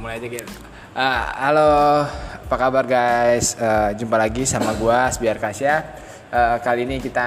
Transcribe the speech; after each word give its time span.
mulai 0.00 0.16
aja 0.16 0.28
gitu. 0.32 0.48
Uh, 0.96 1.24
halo, 1.36 1.70
apa 2.48 2.56
kabar 2.56 2.88
guys? 2.88 3.52
Uh, 3.60 3.92
jumpa 4.00 4.16
lagi 4.16 4.48
sama 4.48 4.72
gua 4.80 5.12
Asbiar 5.12 5.36
Kasya. 5.36 5.84
Uh, 6.32 6.56
kali 6.64 6.88
ini 6.88 7.04
kita 7.04 7.26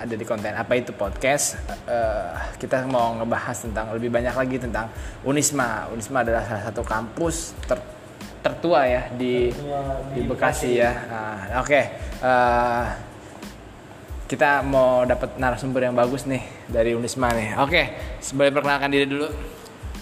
ada 0.00 0.14
di 0.16 0.24
konten 0.24 0.56
apa 0.56 0.72
itu 0.72 0.96
podcast. 0.96 1.60
Uh, 1.84 2.32
kita 2.56 2.88
mau 2.88 3.12
ngebahas 3.20 3.60
tentang 3.60 3.92
lebih 3.92 4.08
banyak 4.08 4.32
lagi 4.32 4.56
tentang 4.56 4.88
Unisma. 5.20 5.92
Unisma 5.92 6.24
adalah 6.24 6.48
salah 6.48 6.64
satu 6.72 6.80
kampus 6.80 7.52
ter 7.68 7.76
tertua 8.40 8.88
ya 8.88 9.12
di 9.12 9.52
di, 10.16 10.20
Bekasi, 10.24 10.80
ya. 10.80 10.92
Nah, 11.12 11.60
Oke, 11.60 11.76
okay. 11.76 11.84
uh, 12.24 12.84
kita 14.24 14.64
mau 14.64 15.04
dapat 15.04 15.36
narasumber 15.36 15.84
yang 15.84 15.94
bagus 15.94 16.24
nih 16.24 16.40
dari 16.72 16.96
Unisma 16.96 17.36
nih. 17.36 17.60
Oke, 17.60 17.68
okay. 17.68 17.84
sebelum 18.24 18.56
perkenalkan 18.56 18.88
diri 18.88 19.04
dulu. 19.04 19.58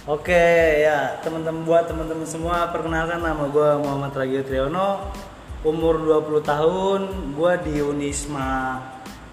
Oke 0.07 0.39
ya 0.87 1.19
teman-teman 1.19 1.67
buat 1.67 1.91
teman-teman 1.91 2.23
semua 2.23 2.71
perkenalkan 2.71 3.19
nama 3.19 3.51
gue 3.51 3.71
Muhammad 3.83 4.15
Ragil 4.15 4.47
Triyono 4.47 5.11
umur 5.67 5.99
20 5.99 6.47
tahun 6.47 7.01
gue 7.35 7.53
di 7.67 7.75
Unisma 7.83 8.79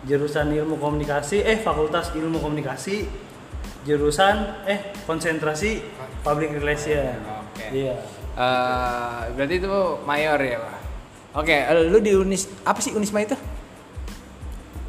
jurusan 0.01 0.49
ilmu 0.49 0.81
komunikasi 0.81 1.45
eh 1.45 1.61
fakultas 1.61 2.09
ilmu 2.17 2.41
komunikasi 2.41 3.05
jurusan 3.85 4.65
eh 4.65 4.97
konsentrasi 5.05 5.85
public 6.25 6.57
relation 6.57 7.21
Oke. 7.53 7.69
Iya. 7.69 7.95
Uh, 8.33 9.29
berarti 9.37 9.61
itu 9.61 9.77
mayor 10.09 10.41
ya 10.41 10.57
pak. 10.57 10.77
Oke, 11.37 11.53
okay, 11.53 11.85
lu 11.85 12.01
di 12.01 12.17
Unis 12.17 12.49
apa 12.65 12.81
sih 12.81 12.97
Unisma 12.97 13.21
itu? 13.21 13.37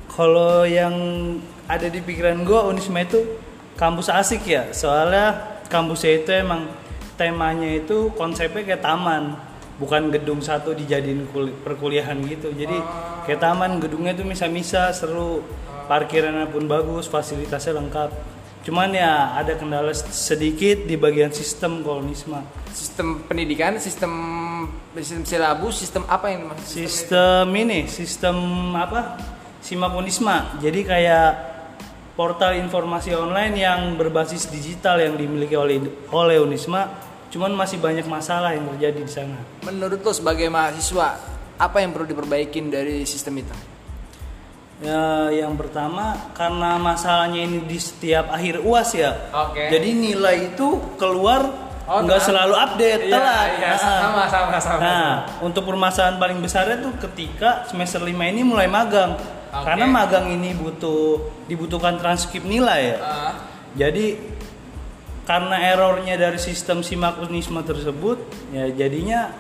Kalau 0.09 0.65
yang 0.65 0.97
ada 1.69 1.93
di 1.93 2.01
pikiran 2.01 2.41
gue 2.41 2.57
Unisma 2.73 3.05
itu 3.05 3.21
kampus 3.77 4.09
asik 4.09 4.49
ya, 4.49 4.73
soalnya 4.73 5.54
kampusnya 5.69 6.23
itu 6.23 6.31
emang 6.35 6.69
temanya 7.15 7.71
itu 7.79 8.11
konsepnya 8.19 8.63
kayak 8.67 8.83
taman 8.83 9.39
bukan 9.79 10.11
gedung 10.15 10.39
satu 10.43 10.75
dijadiin 10.75 11.27
perkuliahan 11.63 12.19
gitu. 12.27 12.55
Jadi 12.55 12.79
kayak 13.27 13.41
taman 13.43 13.79
gedungnya 13.83 14.15
itu 14.15 14.25
misa-misa 14.27 14.91
seru. 14.95 15.43
Parkirannya 15.85 16.49
pun 16.49 16.65
bagus 16.65 17.05
fasilitasnya 17.13 17.77
lengkap. 17.77 18.09
Cuman 18.65 18.97
ya 18.97 19.37
ada 19.37 19.53
kendala 19.61 19.93
sedikit 19.93 20.89
di 20.89 20.97
bagian 20.97 21.29
sistem 21.29 21.85
kolonisme 21.85 22.65
sistem 22.75 23.23
pendidikan 23.31 23.79
sistem 23.79 24.13
sistem 24.99 25.23
silabus 25.23 25.79
sistem 25.79 26.03
apa 26.11 26.27
yang 26.35 26.51
sistem, 26.59 26.89
sistem 26.91 27.47
ini 27.55 27.81
sistem 27.87 28.37
apa? 28.75 29.21
Simakonisma 29.65 30.61
jadi 30.61 30.81
kayak 30.85 31.54
portal 32.15 32.55
informasi 32.59 33.15
online 33.15 33.55
yang 33.59 33.81
berbasis 33.99 34.47
digital 34.51 35.03
yang 35.03 35.19
dimiliki 35.19 35.59
oleh 35.59 35.83
oleh 36.15 36.39
Unisma 36.39 37.05
cuman 37.35 37.51
masih 37.51 37.83
banyak 37.83 38.07
masalah 38.07 38.55
yang 38.55 38.71
terjadi 38.75 39.01
di 39.03 39.11
sana. 39.11 39.39
Menurut 39.67 39.99
lo 40.07 40.15
sebagai 40.15 40.47
mahasiswa, 40.47 41.19
apa 41.59 41.83
yang 41.83 41.91
perlu 41.91 42.07
diperbaikin 42.07 42.71
dari 42.71 43.03
sistem 43.03 43.43
itu? 43.43 43.55
Ya, 44.79 45.31
yang 45.31 45.59
pertama 45.59 46.15
karena 46.35 46.79
masalahnya 46.79 47.43
ini 47.43 47.67
di 47.67 47.79
setiap 47.79 48.31
akhir 48.31 48.63
UAS 48.63 48.95
ya. 48.95 49.35
Oke. 49.35 49.67
Jadi 49.67 49.99
nilai 49.99 50.55
itu 50.55 50.95
keluar 50.95 51.47
oh, 51.91 52.03
nggak 52.07 52.21
nah. 52.23 52.27
selalu 52.27 52.55
update 52.55 53.03
iya, 53.07 53.15
telat. 53.19 53.49
Iya, 53.55 53.71
nah, 53.71 53.79
sama 53.83 54.23
sama 54.31 54.59
sama. 54.63 54.81
Nah, 54.83 55.11
untuk 55.43 55.67
permasalahan 55.67 56.23
paling 56.23 56.39
besarnya 56.39 56.79
tuh 56.87 56.95
ketika 57.03 57.67
semester 57.67 57.99
5 57.99 58.15
ini 58.15 58.43
mulai 58.47 58.71
magang 58.71 59.15
Okay. 59.55 59.67
Karena 59.71 59.87
magang 59.87 60.27
ini 60.35 60.51
butuh 60.59 61.23
dibutuhkan 61.47 62.03
transkrip 62.03 62.43
nilai 62.43 62.81
ya. 62.95 62.99
Uh. 62.99 63.33
Jadi 63.75 64.07
karena 65.25 65.57
errornya 65.73 66.19
dari 66.19 66.37
sistem 66.37 66.83
simak 66.85 67.17
unisme 67.23 67.63
tersebut 67.65 68.21
ya 68.53 68.69
jadinya 68.69 69.33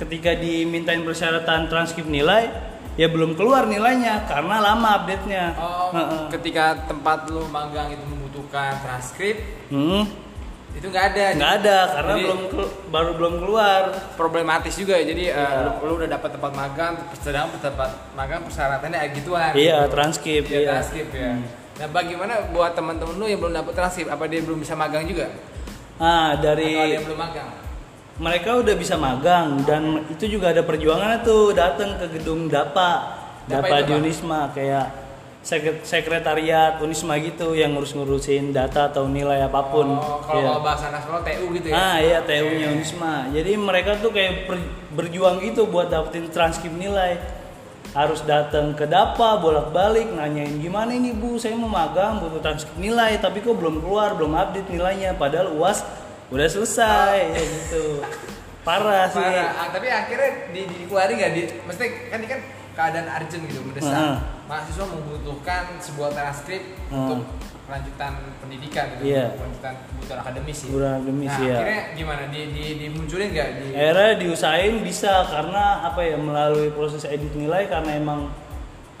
ketika 0.00 0.32
dimintain 0.32 1.04
persyaratan 1.04 1.68
transkrip 1.68 2.08
nilai 2.08 2.48
ya 2.96 3.04
belum 3.12 3.36
keluar 3.36 3.68
nilainya 3.68 4.24
karena 4.30 4.62
lama 4.62 5.02
update-nya. 5.02 5.44
Oh, 5.58 5.92
uh 5.92 5.98
-uh. 5.98 6.24
ketika 6.32 6.88
tempat 6.88 7.28
lu 7.28 7.44
magang 7.50 7.92
itu 7.92 8.04
membutuhkan 8.06 8.80
transkrip, 8.80 9.36
hmm 9.68 10.29
itu 10.70 10.86
nggak 10.86 11.04
ada 11.12 11.24
nggak 11.34 11.52
ada 11.62 11.78
karena 11.98 12.14
jadi, 12.14 12.22
belum 12.22 12.40
baru 12.94 13.10
belum 13.18 13.34
keluar 13.42 13.80
problematis 14.14 14.74
juga 14.78 14.94
ya 15.02 15.04
jadi 15.10 15.24
yeah. 15.34 15.50
uh, 15.74 15.82
lu, 15.82 15.90
lu 15.90 15.92
udah 16.02 16.08
dapat 16.14 16.30
tempat 16.38 16.52
magang 16.54 16.94
sedang 17.18 17.50
tempat 17.58 17.90
magang 18.14 18.40
persyaratannya 18.46 18.98
gituan 19.18 19.52
iya 19.58 19.84
gitu. 19.84 19.92
transkrip 19.98 20.44
iya, 20.46 20.58
iya. 20.62 20.68
transkrip 20.70 21.08
ya 21.10 21.30
hmm. 21.34 21.44
nah 21.82 21.88
bagaimana 21.90 22.34
buat 22.54 22.72
teman-teman 22.78 23.14
lu 23.18 23.26
yang 23.26 23.40
belum 23.42 23.54
dapat 23.58 23.72
transkrip 23.74 24.08
apa 24.08 24.24
dia 24.30 24.40
belum 24.46 24.58
bisa 24.62 24.78
magang 24.78 25.04
juga 25.10 25.26
ah 25.98 26.38
dari 26.38 26.70
Atau 26.70 26.86
ada 26.86 26.94
yang 26.94 27.06
belum 27.10 27.18
magang 27.18 27.50
mereka 28.20 28.50
udah 28.60 28.74
bisa 28.76 28.94
magang 29.00 29.64
dan 29.64 30.06
itu 30.06 30.38
juga 30.38 30.52
ada 30.54 30.62
perjuangan 30.62 31.24
tuh 31.26 31.50
datang 31.56 31.98
ke 31.98 32.20
gedung 32.20 32.46
DAPA 32.46 33.18
DAPA, 33.48 33.66
DAPA 33.66 33.76
di 33.88 33.92
Unisma 33.96 34.52
sekretariat 35.40 36.76
Unisma 36.84 37.16
gitu 37.16 37.56
yang 37.56 37.72
ngurus-ngurusin 37.72 38.52
data 38.52 38.92
atau 38.92 39.08
nilai 39.08 39.40
apa 39.40 39.72
pun. 39.72 39.96
Oh, 39.96 40.20
kalau 40.20 40.60
ya. 40.60 40.60
bahasa 40.60 40.92
nasional 40.92 41.24
TU 41.24 41.48
gitu 41.56 41.66
ya. 41.72 41.74
Ah, 41.80 41.96
iya 41.96 42.18
TU-nya 42.20 42.76
Unisma. 42.76 43.32
Jadi 43.32 43.56
mereka 43.56 43.96
tuh 43.96 44.12
kayak 44.12 44.52
berjuang 44.92 45.40
gitu 45.40 45.64
buat 45.64 45.88
dapetin 45.88 46.28
transkrip 46.28 46.72
nilai. 46.76 47.16
Harus 47.90 48.22
datang 48.22 48.76
ke 48.78 48.86
DAPA 48.86 49.42
bolak-balik 49.42 50.14
nanyain 50.14 50.62
gimana 50.62 50.94
ini 50.94 51.10
Bu, 51.10 51.34
saya 51.42 51.58
mau 51.58 51.66
magang 51.66 52.22
butuh 52.22 52.38
transkrip 52.38 52.78
nilai 52.78 53.18
tapi 53.18 53.42
kok 53.42 53.58
belum 53.58 53.82
keluar, 53.82 54.14
belum 54.14 54.30
update 54.36 54.70
nilainya 54.70 55.18
padahal 55.18 55.50
UAS 55.58 55.82
udah 56.30 56.46
selesai 56.46 57.18
oh. 57.18 57.34
ya 57.34 57.42
gitu. 57.42 57.84
Parah 58.62 59.10
sih. 59.10 59.18
Parah. 59.18 59.50
Ah, 59.58 59.68
tapi 59.74 59.90
akhirnya 59.90 60.30
di, 60.54 60.62
dikeluarin 60.70 61.14
nggak 61.18 61.32
di, 61.34 61.42
mesti 61.66 61.84
kan 62.12 62.18
ini 62.22 62.28
kan 62.30 62.40
keadaan 62.78 63.06
urgent 63.10 63.42
gitu 63.50 63.60
mendesak. 63.66 63.90
Uh 63.90 63.98
-huh. 63.98 64.39
Mahasiswa 64.50 64.86
membutuhkan 64.90 65.78
sebuah 65.78 66.10
transkrip 66.10 66.62
-huh. 66.90 67.06
untuk 67.06 67.22
kelanjutan 67.70 68.12
pendidikan 68.42 68.84
gitu, 68.98 69.14
yeah. 69.14 69.30
kelanjutan 69.38 69.74
kebutuhan 69.78 70.18
akademis 70.26 70.56
sih. 70.58 70.66
Kebutuhan 70.74 70.94
akademis 70.98 71.30
nah, 71.30 71.38
ya. 71.38 71.54
Akhirnya 71.54 71.82
gimana? 71.94 72.22
Di, 72.26 72.40
di 72.50 72.64
dimunculin 72.82 73.28
nggak? 73.30 73.48
Di... 73.54 73.66
Akhirnya 73.78 74.10
diusahain 74.18 74.74
bisa 74.82 75.12
karena 75.30 75.64
apa 75.86 76.00
ya 76.02 76.16
melalui 76.18 76.74
proses 76.74 77.06
edit 77.06 77.30
nilai 77.38 77.70
karena 77.70 77.94
emang 77.94 78.26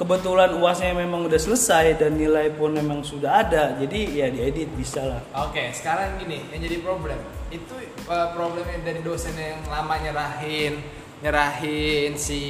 kebetulan 0.00 0.56
uasnya 0.56 0.96
memang 0.96 1.28
udah 1.28 1.36
selesai 1.36 2.00
dan 2.00 2.16
nilai 2.16 2.48
pun 2.56 2.72
memang 2.72 3.04
sudah 3.04 3.44
ada 3.44 3.76
jadi 3.76 4.00
ya 4.08 4.26
diedit 4.32 4.72
bisa 4.72 5.04
lah 5.04 5.20
oke 5.36 5.60
sekarang 5.76 6.16
gini 6.16 6.40
yang 6.48 6.64
jadi 6.64 6.80
problem 6.80 7.20
itu 7.52 7.76
uh, 8.08 8.32
problemnya 8.32 8.80
dari 8.80 9.04
dosen 9.04 9.36
yang 9.36 9.60
lama 9.68 10.00
nyerahin 10.00 10.80
nyerahin 11.20 12.16
si 12.16 12.40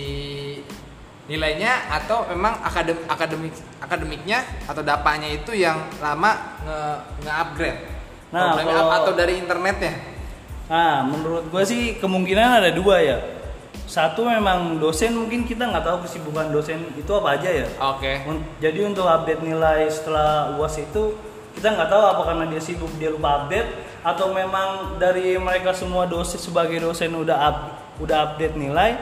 nilainya 1.30 1.86
atau 1.94 2.26
memang 2.26 2.58
akadem 2.66 2.98
akademik 3.06 3.54
akademiknya 3.78 4.42
atau 4.66 4.82
dapanya 4.82 5.30
itu 5.30 5.54
yang 5.54 5.78
lama 6.02 6.58
nge, 6.66 6.78
nge 7.22 7.32
upgrade 7.38 7.78
nah 8.34 8.58
kalau, 8.58 8.90
atau 8.94 9.12
dari 9.14 9.38
internetnya? 9.38 9.94
Nah 10.70 11.02
menurut 11.02 11.50
gue 11.50 11.62
sih 11.66 11.98
kemungkinan 11.98 12.62
ada 12.62 12.70
dua 12.70 13.02
ya. 13.02 13.18
Satu 13.90 14.22
memang 14.22 14.78
dosen 14.78 15.18
mungkin 15.18 15.42
kita 15.42 15.66
nggak 15.66 15.82
tahu 15.82 16.06
kesibukan 16.06 16.54
dosen 16.54 16.94
itu 16.94 17.10
apa 17.10 17.34
aja 17.34 17.50
ya. 17.50 17.66
Oke. 17.90 18.22
Okay. 18.22 18.38
jadi 18.62 18.86
untuk 18.86 19.02
update 19.02 19.42
nilai 19.42 19.90
setelah 19.90 20.54
uas 20.54 20.78
itu 20.78 21.18
kita 21.58 21.74
nggak 21.74 21.90
tahu 21.90 22.02
apa 22.06 22.22
karena 22.22 22.44
dia 22.54 22.62
sibuk 22.62 22.90
dia 23.02 23.10
lupa 23.10 23.42
update 23.42 23.66
atau 24.06 24.30
memang 24.30 24.94
dari 25.02 25.34
mereka 25.34 25.74
semua 25.74 26.06
dosen 26.06 26.38
sebagai 26.38 26.78
dosen 26.78 27.10
udah 27.18 27.38
up, 27.50 27.56
udah 27.98 28.30
update 28.30 28.54
nilai 28.54 28.94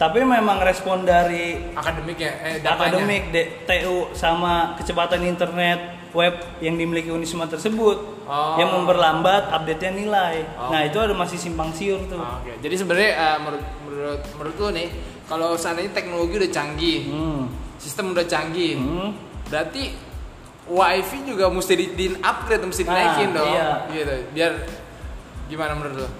tapi 0.00 0.24
memang 0.24 0.64
respon 0.64 1.04
dari 1.04 1.60
akademik 1.76 2.16
ya 2.16 2.32
eh, 2.40 2.64
akademik 2.64 3.28
de, 3.36 3.60
TU 3.68 4.08
sama 4.16 4.72
kecepatan 4.80 5.20
internet 5.28 6.00
web 6.16 6.40
yang 6.64 6.80
dimiliki 6.80 7.12
Unisma 7.12 7.44
tersebut 7.44 8.24
oh. 8.24 8.56
yang 8.56 8.72
memperlambat 8.72 9.52
update-nya 9.52 9.92
nilai. 9.92 10.42
Oh. 10.56 10.72
Nah, 10.72 10.88
itu 10.88 10.96
ada 10.96 11.12
masih 11.12 11.36
simpang 11.36 11.68
siur 11.76 12.00
tuh. 12.08 12.16
Oh, 12.16 12.40
okay. 12.40 12.56
Jadi 12.64 12.74
sebenarnya 12.80 13.12
uh, 13.12 13.38
menurut 13.44 13.64
menurut 13.84 14.20
menurut 14.40 14.54
lu 14.56 14.68
nih, 14.72 14.88
kalau 15.28 15.52
seandainya 15.60 15.92
teknologi 15.92 16.34
udah 16.40 16.50
canggih, 16.50 16.98
hmm. 17.12 17.42
sistem 17.76 18.16
udah 18.16 18.24
canggih, 18.24 18.80
hmm. 18.80 19.10
berarti 19.52 19.94
wifi 20.64 21.18
juga 21.28 21.44
mesti 21.52 21.74
di, 21.76 21.86
di 21.92 22.06
upgrade, 22.18 22.64
mesti 22.64 22.82
nah, 22.82 22.90
dinaikin 22.90 23.28
dong. 23.36 23.52
Iya. 23.52 23.68
Gitu. 23.92 24.16
Biar 24.32 24.52
gimana 25.52 25.72
menurut 25.76 26.08
lu? 26.08 26.10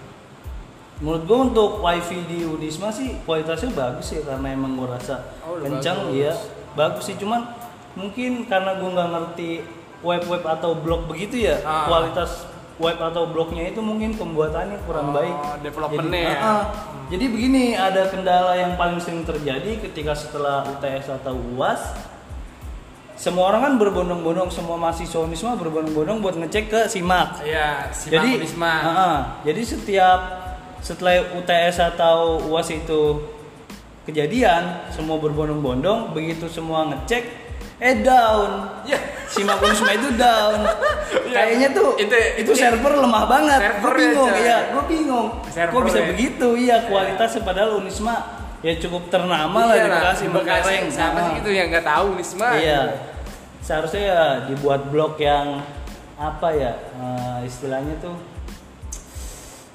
Menurut 1.00 1.22
gue 1.24 1.38
untuk 1.52 1.70
wifi 1.80 2.28
di 2.28 2.44
Unisma 2.44 2.92
sih 2.92 3.16
kualitasnya 3.24 3.72
bagus 3.72 4.12
ya 4.12 4.20
karena 4.20 4.52
emang 4.52 4.76
gue 4.76 4.88
rasa 4.88 5.32
oh, 5.48 5.56
kencang 5.56 6.12
iya 6.12 6.36
bagus 6.76 7.08
sih 7.08 7.16
cuman 7.16 7.56
mungkin 7.96 8.44
karena 8.44 8.76
gue 8.76 8.88
nggak 8.92 9.08
ngerti 9.08 9.50
web-web 10.04 10.44
atau 10.44 10.76
blog 10.76 11.08
begitu 11.08 11.48
ya 11.48 11.56
ah. 11.64 11.88
kualitas 11.88 12.44
web 12.80 12.96
atau 13.00 13.28
blognya 13.28 13.68
itu 13.68 13.80
mungkin 13.84 14.16
pembuatannya 14.16 14.76
kurang 14.84 15.12
oh, 15.12 15.14
baik 15.16 15.36
developernya 15.64 16.08
jadi, 16.08 16.32
ya. 16.32 16.40
uh, 16.40 16.64
jadi 17.12 17.24
begini 17.28 17.64
ada 17.76 18.02
kendala 18.08 18.52
yang 18.56 18.72
paling 18.76 19.00
sering 19.00 19.24
terjadi 19.24 19.80
ketika 19.84 20.16
setelah 20.16 20.64
UTS 20.68 21.12
atau 21.20 21.36
UAS 21.56 21.96
semua 23.20 23.52
orang 23.52 23.60
kan 23.68 23.74
berbondong-bondong 23.76 24.48
semua 24.48 24.80
mahasiswa 24.80 25.20
Unisma 25.20 25.52
berbondong-bondong 25.60 26.24
buat 26.24 26.40
ngecek 26.40 26.72
ke 26.72 26.80
SIMAK. 26.88 27.44
Iya, 27.44 27.92
SIMAK 27.92 28.12
jadi, 28.16 28.30
Unisma. 28.40 28.72
Uh, 28.72 28.88
uh, 28.88 29.16
jadi 29.44 29.60
setiap 29.60 30.20
setelah 30.80 31.20
UTS 31.32 31.76
atau 31.88 32.40
UAS 32.42 32.68
itu 32.70 33.20
kejadian 34.02 34.88
semua 34.88 35.20
berbondong-bondong 35.20 36.10
begitu 36.10 36.48
semua 36.48 36.88
ngecek 36.88 37.24
eh 37.80 37.96
down. 38.00 38.82
Ya. 38.84 39.00
simak 39.24 39.56
unisma 39.56 39.94
itu 39.94 40.10
down. 40.14 40.58
Kayaknya 41.36 41.68
tuh 41.70 41.94
Itu- 41.96 42.12
itu, 42.36 42.50
itu- 42.50 42.58
server 42.58 42.98
lemah 42.98 43.24
banget. 43.24 43.56
Gue 43.56 43.70
Servernya, 43.70 44.08
bingung 44.10 44.28
coy. 44.28 44.42
ya 44.42 44.58
gue 44.66 44.82
bingung. 44.84 45.26
Kok 45.30 45.48
Servernya. 45.48 45.86
bisa 45.86 46.00
begitu? 46.04 46.48
Iya 46.58 46.76
kualitasnya 46.84 47.40
padahal 47.40 47.70
unisma 47.78 48.14
ya 48.60 48.76
cukup 48.76 49.08
ternama 49.08 49.60
lah 49.64 49.72
Iya 49.72 49.84
di 49.84 49.90
Bekasi 49.90 50.24
Bekasi 50.28 50.74
siapa 50.92 51.18
sih 51.22 51.32
gitu 51.40 51.48
yang 51.48 51.72
nggak 51.72 51.86
tahu 51.86 52.04
Unisma. 52.12 52.48
Iya. 52.52 52.80
Seharusnya 53.60 54.02
ya 54.02 54.22
dibuat 54.44 54.90
blok 54.90 55.16
yang 55.16 55.62
apa 56.18 56.48
ya 56.52 56.72
eh, 56.76 57.38
istilahnya 57.46 57.96
tuh 58.02 58.12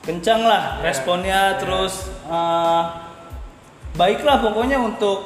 kencang 0.06 0.42
lah 0.42 0.78
Iya. 0.78 0.84
responnya 0.86 1.40
terus 1.58 1.94
eh, 2.26 2.84
baiklah 3.94 4.38
pokoknya 4.40 4.78
untuk 4.78 5.26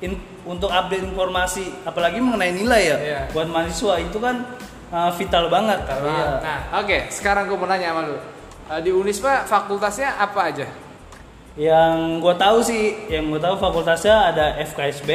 in- 0.00 0.18
untuk 0.42 0.68
update 0.68 1.04
informasi 1.04 1.84
apalagi 1.84 2.18
mengenai 2.18 2.52
nilai 2.52 2.82
ya 2.84 2.96
Iya. 2.98 3.20
buat 3.30 3.46
mahasiswa 3.46 3.94
itu 3.98 4.18
kan 4.18 4.42
eh, 4.88 5.10
vital 5.14 5.46
banget. 5.46 5.78
Bentar, 5.80 6.00
Iya. 6.00 6.08
Bang. 6.08 6.40
Nah, 6.40 6.60
oke, 6.80 6.98
sekarang 7.08 7.44
gue 7.46 7.56
mau 7.56 7.66
nanya 7.66 7.92
sama 7.92 8.02
lu. 8.04 8.16
Eh, 8.68 8.80
di 8.80 8.90
Unisma 8.90 9.44
fakultasnya 9.44 10.16
apa 10.16 10.48
aja? 10.48 10.64
Yang 11.54 11.94
gue 12.22 12.34
tahu 12.34 12.58
sih, 12.62 12.84
yang 13.06 13.28
gue 13.28 13.36
tahu 13.36 13.58
fakultasnya 13.58 14.30
ada 14.30 14.56
FKSB. 14.58 15.10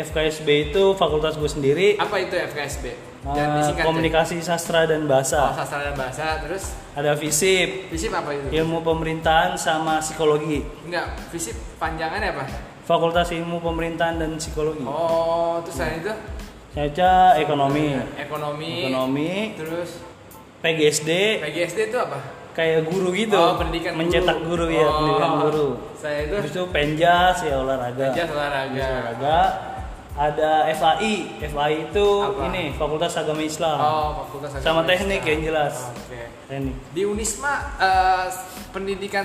FKSB 0.00 0.48
itu 0.70 0.94
fakultas 0.94 1.34
gue 1.34 1.44
sendiri. 1.44 1.88
Apa 1.96 2.16
itu 2.18 2.32
FKSB? 2.32 2.84
Ya. 3.26 3.82
komunikasi 3.82 4.38
sastra 4.38 4.84
dan 4.84 5.04
Oh, 5.04 5.10
bahasa. 5.10 5.50
sastra 5.54 5.90
dan 5.90 5.94
bahasa. 5.94 6.38
Terus 6.42 6.64
Ada 6.94 7.14
FISIP, 7.14 7.90
fisip 7.90 8.10
apa 8.10 8.30
itu? 8.32 8.46
ilmu 8.52 8.82
pemerintahan 8.82 9.54
sama 9.54 9.98
psikologi. 9.98 10.62
Enggak, 10.84 11.14
fisip 11.30 11.54
panjangannya 11.78 12.34
apa? 12.34 12.44
Fakultas 12.82 13.28
ilmu 13.30 13.60
pemerintahan 13.60 14.16
dan 14.16 14.34
psikologi. 14.34 14.82
Oh, 14.82 15.60
terus 15.62 15.76
selain 15.76 16.00
itu 16.00 16.12
Saya 16.68 16.90
ekonomi. 17.38 17.98
ekonomi. 18.16 18.74
Ekonomi, 18.86 19.30
Terus 19.56 19.90
PGSD, 20.58 21.10
PGSD 21.38 21.78
itu 21.90 21.98
apa? 21.98 22.18
kayak 22.54 22.90
guru 22.90 23.14
gitu. 23.14 23.38
Oh, 23.38 23.54
pendidikan 23.54 23.94
Mencetak 23.94 24.42
guru, 24.42 24.66
ya, 24.66 24.82
Oh, 24.82 24.90
pendidikan 24.98 25.32
guru. 25.42 25.66
Saya 25.94 26.26
itu 26.26 26.34
Habis 26.34 26.50
itu 26.50 26.62
Penjas 26.70 27.36
ya 27.46 27.54
olahraga. 27.62 28.06
Penjas 28.10 28.28
olahraga. 28.34 28.82
Olahraga. 28.82 29.38
Ada 30.18 30.66
FAI. 30.72 31.14
FAI 31.40 31.74
itu 31.86 32.06
Apa? 32.20 32.50
ini 32.50 32.74
Fakultas 32.74 33.14
Agama 33.14 33.38
Islam. 33.40 33.78
Oh, 33.78 34.10
fakultas 34.20 34.50
Sama 34.52 34.82
Agama 34.82 34.82
teknik 34.84 35.06
Islam. 35.16 35.30
yang 35.30 35.40
jelas. 35.44 35.74
Oke. 35.88 36.20
Teknik. 36.44 36.74
Di 36.90 37.02
Unisma 37.04 37.54
eh, 37.78 38.26
pendidikan 38.68 39.24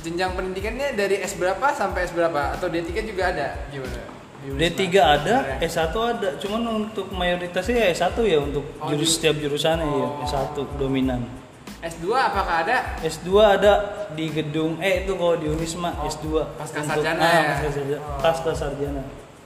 jenjang 0.00 0.32
pendidikannya 0.32 0.92
dari 0.94 1.16
S 1.18 1.36
berapa 1.36 1.66
sampai 1.70 2.04
S 2.04 2.12
berapa 2.12 2.52
atau 2.52 2.66
D3 2.66 3.04
juga 3.04 3.22
ada 3.26 3.68
gimana? 3.68 4.00
Di 4.40 4.46
Unisma? 4.46 4.60
D3 4.60 4.84
ada, 4.96 5.34
Sebenarnya. 5.38 5.56
S1 5.62 5.94
ada. 5.94 6.28
Cuman 6.36 6.60
untuk 6.82 7.06
mayoritasnya 7.10 7.76
ya 7.78 7.88
S1 7.90 8.16
ya 8.22 8.38
untuk 8.38 8.64
Oh, 8.76 8.88
jurus 8.88 9.04
di- 9.06 9.14
setiap 9.14 9.36
jurusannya 9.38 9.84
ya 9.84 10.06
Oh. 10.10 10.24
S1 10.24 10.56
dominan. 10.74 11.20
S2 11.80 12.08
apakah 12.10 12.64
ada? 12.64 12.96
S2 12.98 13.28
ada 13.36 13.72
di 14.10 14.28
gedung 14.30 14.80
eh 14.80 15.04
itu 15.04 15.12
kalau 15.14 15.36
di 15.36 15.48
Unisma 15.48 15.92
Oh, 15.94 16.04
S2 16.06 16.24
pasca 16.54 16.80
Untuk- 16.80 16.96
sarjana 16.96 17.20
ah, 17.20 17.28
ya? 17.30 17.44
pasca 17.50 17.68
sarjana, 17.70 18.00
Oh. 18.00 18.18
pasca 18.18 18.52
sarjana. 18.54 19.02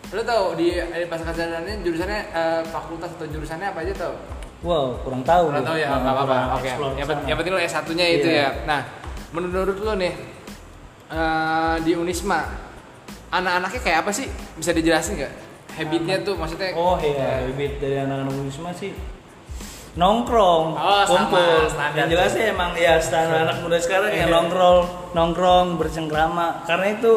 Lo 0.09 0.23
tau 0.25 0.57
di 0.57 0.73
di 0.73 1.07
pasca 1.07 1.29
sarjana 1.29 1.61
jurusannya 1.85 2.21
eh, 2.33 2.63
fakultas 2.65 3.13
atau 3.13 3.27
jurusannya 3.29 3.69
apa 3.69 3.85
aja 3.85 3.93
tau? 3.95 4.15
Wow, 4.65 4.99
kurang 5.05 5.23
tahu. 5.23 5.53
Kurang 5.53 5.63
tahu 5.63 5.77
ya, 5.79 5.87
Nah, 5.87 5.99
nggak 6.01 6.15
apa-apa. 6.17 6.37
Oke. 6.59 6.71
Yang, 6.99 7.09
yang 7.29 7.37
penting 7.37 7.53
lo 7.55 7.61
S1-nya 7.61 8.07
itu 8.11 8.27
Iya. 8.27 8.43
ya. 8.43 8.49
Nah, 8.67 8.81
menurut 9.31 9.79
lo 9.79 9.93
nih 9.95 10.13
eh, 11.09 11.77
di 11.85 11.93
Unisma 11.95 12.41
anak-anaknya 13.29 13.81
kayak 13.85 13.99
apa 14.03 14.11
sih? 14.11 14.27
Bisa 14.57 14.73
dijelasin 14.73 15.21
nggak? 15.21 15.35
Habitnya 15.79 16.17
tuh 16.27 16.35
maksudnya 16.35 16.75
Oh 16.75 16.99
iya, 16.99 17.47
bibit 17.47 17.79
dari 17.79 18.03
anak-anak 18.03 18.35
Unisma 18.35 18.73
sih 18.73 18.91
nongkrong, 19.95 20.79
Oh, 20.79 21.03
sama, 21.03 21.27
kumpul. 21.27 21.67
standar 21.67 21.99
Yang 21.99 22.09
jelas 22.15 22.31
sih 22.31 22.45
emang 22.47 22.71
ya 22.73 22.95
standar 22.99 23.43
anak 23.43 23.59
muda 23.61 23.79
sekarang 23.79 24.11
ya 24.11 24.25
Iya. 24.25 24.31
nongkrong, 24.31 24.81
nongkrong, 25.11 25.67
bercengkrama. 25.75 26.63
Karena 26.65 26.87
itu 26.95 27.13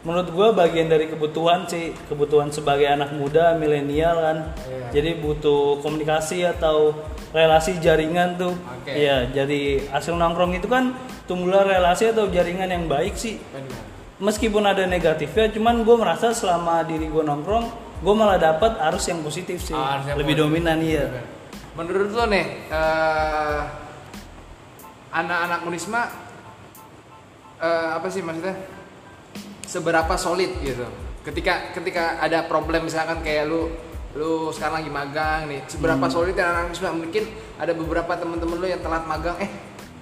menurut 0.00 0.28
gua 0.32 0.48
bagian 0.56 0.88
dari 0.88 1.08
kebutuhan 1.12 1.68
sih, 1.68 1.92
kebutuhan 2.08 2.48
sebagai 2.48 2.88
anak 2.88 3.12
muda 3.12 3.52
milenial 3.56 4.16
kan. 4.16 4.38
Iya. 4.64 4.86
Jadi 4.96 5.10
butuh 5.20 5.84
komunikasi 5.84 6.48
atau 6.48 6.96
relasi 7.30 7.78
jaringan 7.78 8.40
tuh. 8.40 8.54
Oke. 8.56 8.96
Iya, 8.96 9.30
jadi 9.30 9.86
hasil 9.92 10.16
nongkrong 10.16 10.56
itu 10.56 10.66
kan 10.66 10.96
tumbuhlah 11.28 11.62
relasi 11.68 12.10
atau 12.10 12.26
jaringan 12.32 12.70
yang 12.72 12.84
baik 12.90 13.14
sih. 13.14 13.38
Meskipun 14.20 14.68
ada 14.68 14.84
negatifnya, 14.84 15.48
cuman 15.48 15.80
gue 15.80 15.96
merasa 15.96 16.28
selama 16.36 16.84
diri 16.84 17.08
gue 17.08 17.24
nongkrong, 17.24 17.72
gue 18.04 18.14
malah 18.16 18.36
dapat 18.36 18.76
arus 18.92 19.08
yang 19.08 19.24
positif 19.24 19.64
sih, 19.64 19.72
yang 19.72 20.20
lebih 20.20 20.36
positif. 20.36 20.44
dominan 20.44 20.78
iya. 20.84 21.08
Menurut 21.72 22.12
lo 22.12 22.28
nih, 22.28 22.68
eh, 22.68 23.60
anak-anak 25.08 25.60
Unisma 25.64 26.02
eh, 27.64 27.88
apa 27.96 28.08
sih 28.12 28.20
maksudnya? 28.20 28.79
Seberapa 29.70 30.18
solid 30.18 30.50
gitu? 30.60 30.82
Ketika 31.22 31.70
ketika 31.70 32.18
ada 32.18 32.42
problem 32.42 32.90
misalkan 32.90 33.22
kayak 33.22 33.46
lu 33.46 33.70
lu 34.18 34.50
sekarang 34.50 34.82
lagi 34.82 34.90
magang 34.90 35.46
nih, 35.46 35.62
seberapa 35.70 36.02
Hmm. 36.02 36.10
solid 36.10 36.34
ya 36.34 36.50
anak-anak 36.50 36.74
Unisma? 36.74 36.90
Mungkin 36.90 37.22
ada 37.54 37.70
beberapa 37.70 38.12
temen-temen 38.18 38.56
lu 38.58 38.66
yang 38.66 38.82
telat 38.82 39.06
magang, 39.06 39.38
eh 39.38 39.46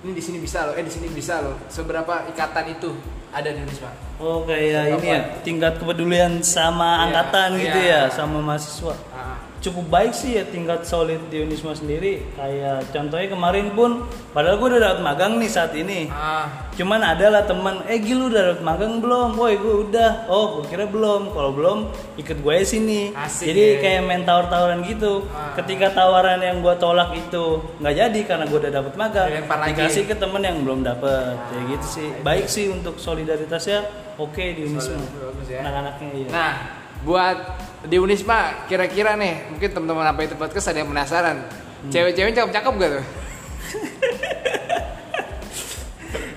ini 0.00 0.16
di 0.16 0.22
sini 0.24 0.40
bisa 0.40 0.64
lo, 0.64 0.72
eh 0.72 0.80
di 0.80 0.88
sini 0.88 1.12
bisa 1.12 1.44
lo. 1.44 1.60
Seberapa 1.68 2.24
ikatan 2.26 2.64
itu 2.72 2.96
ada 3.28 3.52
di 3.52 3.60
Unisma? 3.60 3.92
Oh 4.16 4.48
kayak 4.48 4.88
Apa? 4.88 4.96
ini 4.96 5.06
ya, 5.12 5.20
tingkat 5.44 5.76
kepedulian 5.76 6.40
Iya, 6.40 6.48
sama 6.48 7.04
angkatan 7.04 7.60
gitu 7.60 7.78
iya. 7.78 8.08
ya, 8.08 8.14
sama 8.14 8.40
mahasiswa. 8.40 8.96
Ah, 9.12 9.36
Cukup 9.58 9.90
baik 9.90 10.14
sih 10.14 10.38
ya 10.38 10.46
tingkat 10.46 10.86
solid 10.86 11.18
di 11.34 11.42
Unisma 11.42 11.74
sendiri. 11.74 12.22
Kayak 12.38 12.94
contohnya 12.94 13.26
kemarin 13.26 13.74
pun, 13.74 14.06
padahal 14.30 14.54
gue 14.54 14.68
udah 14.70 14.82
dapat 14.86 15.00
magang 15.02 15.42
nih 15.42 15.50
saat 15.50 15.74
ini. 15.74 16.06
ah, 16.08 16.70
Cuman 16.78 17.02
adalah 17.02 17.42
teman, 17.42 17.82
eh 17.90 17.98
Gil 17.98 18.30
udah 18.30 18.54
dapat 18.54 18.62
magang 18.62 19.02
belum? 19.02 19.34
Woi 19.34 19.58
gue 19.58 19.90
udah. 19.90 20.30
Oh 20.30 20.62
gue 20.62 20.70
kira 20.70 20.86
belum. 20.86 21.34
Kalau 21.34 21.50
belum 21.50 21.78
ikut 22.14 22.38
gue 22.38 22.54
sini. 22.62 23.10
Asik 23.10 23.50
Jadi 23.50 23.62
ya. 23.66 23.74
kayak 23.82 24.00
main 24.06 24.22
tawar-tawaran 24.22 24.78
gitu. 24.86 25.26
Ah. 25.34 25.58
Ketika 25.58 25.90
tawaran 25.90 26.38
yang 26.38 26.62
gue 26.62 26.74
tolak 26.78 27.10
itu 27.18 27.58
nggak 27.82 27.94
jadi 27.98 28.20
karena 28.30 28.44
gue 28.46 28.58
udah 28.62 28.72
dapat 28.78 28.92
magang, 28.94 29.28
dikasih 29.74 30.06
ke 30.06 30.14
temen 30.14 30.38
yang 30.38 30.62
belum 30.62 30.86
dapat. 30.86 31.34
Ya 31.50 31.60
gitu 31.74 31.86
sih. 31.98 32.08
Baik 32.22 32.46
sih 32.46 32.70
untuk 32.70 33.02
solidaritasnya. 33.02 33.82
Oke 34.14 34.54
di 34.54 34.70
Unisma. 34.70 35.02
Ya. 35.50 35.66
Anak-anaknya 35.66 36.08
iya. 36.14 36.28
Nah, 36.30 36.54
buat 37.02 37.38
di 37.86 37.96
Unisma 37.98 38.66
kira-kira 38.66 39.14
nih, 39.14 39.54
mungkin 39.54 39.70
teman-teman 39.70 40.06
apa 40.08 40.20
itu 40.24 40.34
podcast 40.34 40.74
ada 40.74 40.82
yang 40.82 40.90
penasaran. 40.90 41.36
Hmm. 41.46 41.90
Cewek-cewek 41.92 42.34
cakep-cakep 42.34 42.72
gak 42.74 42.90
tuh? 42.90 43.04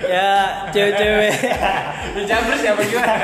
Ya 0.02 0.68
cewek-cewek, 0.76 1.32
Dijabur 2.20 2.56
siapa 2.60 2.82
gimana? 2.84 3.16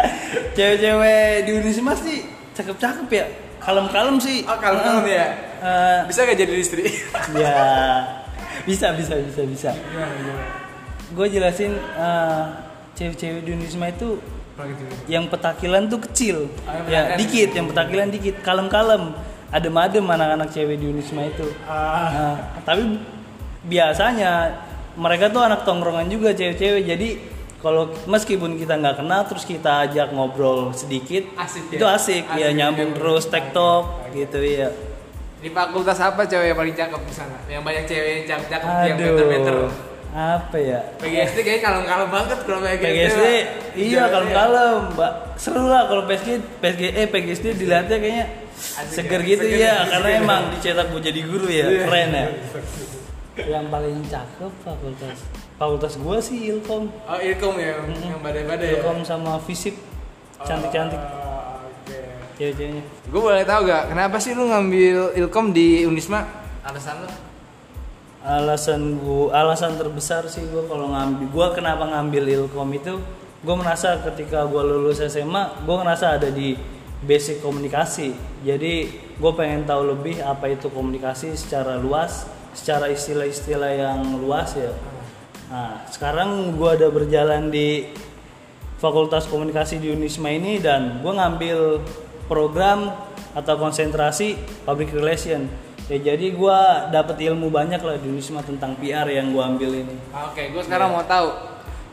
cewek-cewek 0.56 1.44
di 1.44 1.50
Unisma 1.52 1.92
sih 1.92 2.24
cakep-cakep 2.56 3.08
ya. 3.12 3.26
Kalem-kalem 3.60 4.16
sih. 4.16 4.48
Oh, 4.48 4.56
kalem-kalem 4.56 5.04
ya. 5.04 5.26
Eh, 5.60 5.98
Bisa 6.08 6.24
gak 6.24 6.38
jadi 6.40 6.54
istri? 6.56 6.88
ya 7.36 7.56
bisa 8.60 8.92
bisa 8.92 9.16
bisa 9.16 9.40
bisa 9.48 9.70
gue 11.10 11.26
jelasin 11.32 11.72
eh, 11.76 12.44
cewek-cewek 12.92 13.40
di 13.42 13.50
Unisma 13.56 13.88
itu 13.88 14.20
yang 15.06 15.24
petakilan 15.26 15.86
tuh 15.90 16.00
kecil. 16.06 16.36
Ah, 16.64 16.80
ya 16.86 17.12
petakilan. 17.12 17.18
dikit 17.18 17.50
yang 17.56 17.66
petakilan 17.70 18.08
dikit. 18.10 18.34
Kalem-kalem. 18.40 19.02
Adem-adem 19.50 20.06
anak-anak 20.06 20.48
cewek 20.54 20.78
di 20.78 20.86
Unisma 20.86 21.26
itu. 21.26 21.46
Ah. 21.66 22.06
Nah, 22.14 22.36
tapi 22.62 23.02
biasanya 23.66 24.62
mereka 24.94 25.26
tuh 25.30 25.42
anak 25.42 25.66
tongkrongan 25.66 26.06
juga 26.06 26.30
cewek-cewek. 26.30 26.86
Jadi 26.86 27.08
kalau 27.60 27.92
meskipun 28.08 28.56
kita 28.56 28.80
nggak 28.80 29.04
kenal 29.04 29.20
terus 29.28 29.44
kita 29.44 29.84
ajak 29.84 30.16
ngobrol 30.16 30.72
sedikit 30.72 31.28
Asik 31.36 31.68
itu 31.68 31.84
ya? 31.84 31.92
asik, 31.92 32.24
Asik. 32.24 32.40
Ya 32.40 32.48
ya. 32.48 32.56
nyambung 32.56 32.96
terus 32.96 33.28
tektok 33.28 34.08
gitu 34.16 34.40
ya 34.40 34.72
Di 35.44 35.52
fakultas 35.52 36.00
apa 36.00 36.24
cewek 36.24 36.52
yang 36.52 36.58
paling 36.58 36.76
cakep 36.76 37.00
di 37.04 37.14
sana? 37.16 37.36
Yang 37.48 37.62
banyak 37.64 37.84
cewek 37.84 38.08
yang 38.08 38.24
cakep-cakep 38.28 38.68
yang 38.88 38.96
meter-meter. 38.96 39.56
Apa 40.10 40.56
ya? 40.56 40.80
PGSD 40.96 41.38
kayaknya 41.38 41.62
kalem-kalem 41.62 42.08
banget 42.08 42.38
kalau 42.40 42.58
PGSD. 42.60 42.82
PGSD, 42.82 43.22
mah. 43.22 43.42
iya 43.72 43.86
Cewek- 43.96 44.10
kalem-kalem, 44.10 44.76
mbak. 44.92 45.12
Seru 45.36 45.62
lah 45.64 45.82
kalau 45.86 46.02
PSG, 46.04 46.28
PSG, 46.58 46.82
eh 46.90 47.06
PGSD 47.06 47.46
dilihatnya 47.54 47.96
kayaknya 47.96 48.26
Asik 48.60 48.92
seger 48.92 49.20
ya, 49.20 49.28
gitu 49.30 49.44
seger 49.46 49.56
ya, 49.56 49.72
ya, 49.72 49.76
karena 49.88 50.08
emang 50.18 50.42
dicetak 50.50 50.86
buat 50.88 51.00
jadi 51.00 51.20
guru 51.22 51.46
ya, 51.46 51.64
Iya. 51.64 51.80
keren 51.82 52.10
ya. 52.10 52.26
Yang 53.40 53.64
paling 53.66 53.96
cakep 54.04 54.52
fakultas, 54.60 55.18
fakultas 55.56 55.92
gua 55.96 56.18
sih 56.18 56.38
Ilkom, 56.50 56.92
Oh, 57.00 57.18
Ilkom 57.18 57.54
ya, 57.56 57.78
yang 57.80 58.20
badai-badai 58.20 58.66
ya. 58.68 58.72
Ilkom 58.76 59.00
sama 59.00 59.38
Fisip, 59.38 59.78
cantik-cantik 60.38 60.98
Oh, 60.98 61.64
Oke. 61.86 61.98
cewek-ceweknya. 62.36 62.82
Gue 63.06 63.20
boleh 63.22 63.42
tahu 63.42 63.60
gak 63.64 63.88
kenapa 63.88 64.16
sih 64.16 64.32
lu 64.32 64.44
ngambil 64.44 65.14
Ilkom 65.14 65.50
di 65.50 65.82
Unisma? 65.82 66.26
Alasan 66.60 67.00
lu? 67.00 67.08
Alasan 68.20 69.00
gua 69.00 69.32
alasan 69.32 69.80
terbesar 69.80 70.28
sih 70.28 70.44
gua 70.52 70.68
kalau 70.68 70.92
ngambil 70.92 71.26
gua 71.32 71.46
kenapa 71.56 71.88
ngambil 71.88 72.28
ilkom 72.28 72.68
itu 72.76 73.00
gua 73.40 73.56
merasa 73.56 73.96
ketika 74.04 74.44
gua 74.44 74.60
lulus 74.60 75.00
SMA 75.00 75.64
gua 75.64 75.80
ngerasa 75.84 76.20
ada 76.20 76.28
di 76.28 76.56
basic 77.00 77.40
komunikasi. 77.40 78.12
Jadi 78.44 78.92
gua 79.16 79.32
pengen 79.32 79.64
tahu 79.64 79.96
lebih 79.96 80.20
apa 80.20 80.52
itu 80.52 80.68
komunikasi 80.68 81.32
secara 81.32 81.80
luas 81.80 82.28
secara 82.52 82.92
istilah-istilah 82.92 83.72
yang 83.72 84.00
luas 84.20 84.52
ya. 84.52 84.72
Nah 85.48 85.80
sekarang 85.88 86.52
gua 86.60 86.76
ada 86.76 86.92
berjalan 86.92 87.48
di 87.48 87.88
Fakultas 88.80 89.28
Komunikasi 89.28 89.76
di 89.76 89.92
Unisma 89.92 90.32
ini 90.32 90.56
dan 90.56 91.04
gue 91.04 91.12
ngambil 91.12 91.84
program 92.32 92.88
atau 93.36 93.60
konsentrasi 93.60 94.40
public 94.64 94.96
relation 94.96 95.44
ya 95.90 96.14
jadi 96.14 96.26
gue 96.30 96.58
dapet 96.94 97.16
ilmu 97.26 97.50
banyak 97.50 97.82
lah 97.82 97.98
di 97.98 98.06
Unisma 98.06 98.46
tentang 98.46 98.78
PR 98.78 99.10
yang 99.10 99.34
gue 99.34 99.42
ambil 99.42 99.70
ini. 99.74 99.96
Oke, 100.14 100.54
gue 100.54 100.62
sekarang 100.62 100.94
mau 100.94 101.02
tahu 101.02 101.34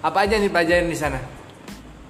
apa 0.06 0.18
aja 0.22 0.38
nih 0.38 0.54
pelajaran 0.54 0.86
di 0.86 0.98
sana? 0.98 1.18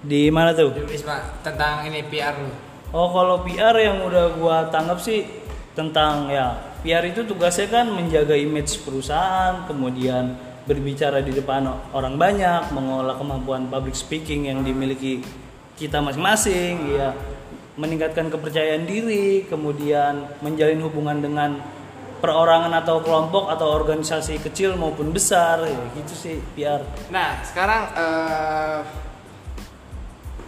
Di 0.03 0.27
mana 0.27 0.51
tuh? 0.51 0.75
Di 0.75 0.83
Unisma 0.83 1.39
tentang 1.39 1.87
ini 1.87 2.03
PR 2.11 2.35
lu. 2.35 2.51
oh 2.91 3.11
kalau 3.11 3.43
PR 3.47 3.75
yang 3.79 4.03
udah 4.03 4.35
gue 4.35 4.57
tanggap 4.71 4.99
sih 4.99 5.27
tentang 5.75 6.27
ya 6.27 6.55
PR 6.83 7.03
itu 7.03 7.23
tugasnya 7.27 7.67
kan 7.67 7.91
menjaga 7.91 8.35
image 8.35 8.83
perusahaan 8.83 9.67
kemudian 9.67 10.39
berbicara 10.63 11.19
di 11.23 11.35
depan 11.35 11.67
orang 11.91 12.15
banyak 12.15 12.71
mengolah 12.71 13.19
kemampuan 13.19 13.67
public 13.67 13.95
speaking 13.95 14.47
yang 14.47 14.63
dimiliki 14.63 15.19
kita 15.75 15.99
masing-masing 15.99 16.95
ya 16.95 17.11
meningkatkan 17.77 18.27
kepercayaan 18.27 18.83
diri 18.83 19.45
kemudian 19.45 20.25
menjalin 20.41 20.81
hubungan 20.81 21.21
dengan 21.21 21.61
perorangan 22.17 22.73
atau 22.73 23.05
kelompok 23.05 23.53
atau 23.53 23.69
organisasi 23.71 24.41
kecil 24.41 24.73
maupun 24.73 25.13
besar 25.13 25.61
ya 25.61 25.77
gitu 25.93 26.13
sih 26.13 26.35
PR 26.57 26.81
Nah, 27.13 27.37
sekarang 27.45 27.81
eh, 27.93 28.79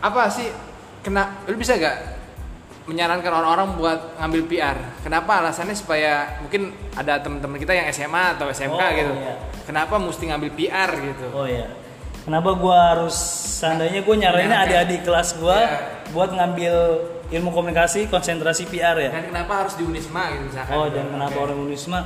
apa 0.02 0.22
sih 0.32 0.50
kena 1.00 1.44
lu 1.46 1.56
bisa 1.56 1.78
gak 1.78 2.18
menyarankan 2.90 3.30
orang-orang 3.30 3.70
buat 3.78 4.00
ngambil 4.18 4.42
PR? 4.50 4.78
Kenapa 5.06 5.46
alasannya 5.46 5.78
supaya 5.78 6.42
mungkin 6.42 6.74
ada 6.98 7.22
teman-teman 7.22 7.62
kita 7.62 7.78
yang 7.78 7.86
SMA 7.94 8.34
atau 8.34 8.50
SMK 8.50 8.74
Oh, 8.74 8.90
gitu. 8.98 9.14
iya. 9.14 9.34
Kenapa 9.70 10.02
mesti 10.02 10.26
ngambil 10.26 10.50
PR 10.58 10.90
gitu? 10.98 11.26
Oh 11.30 11.46
ya. 11.46 11.70
Kenapa 12.26 12.58
gua 12.58 12.98
harus 12.98 13.14
seandainya 13.62 14.02
gue 14.02 14.16
nyaraninnya 14.18 14.58
adik-adik 14.66 15.06
kelas 15.06 15.38
gua 15.38 15.58
Iya. 15.62 15.78
buat 16.10 16.34
ngambil 16.34 16.76
ilmu 17.30 17.50
komunikasi 17.54 18.10
konsentrasi 18.10 18.66
PR 18.66 18.98
ya. 18.98 19.10
Dan 19.14 19.30
kenapa 19.30 19.66
harus 19.66 19.78
di 19.78 19.84
Unisma 19.86 20.34
gitu 20.34 20.44
misalkan? 20.50 20.74
Oh, 20.74 20.88
dan 20.90 21.06
kenapa 21.14 21.38
Oke. 21.38 21.46
orang 21.46 21.58
Unisma? 21.66 22.00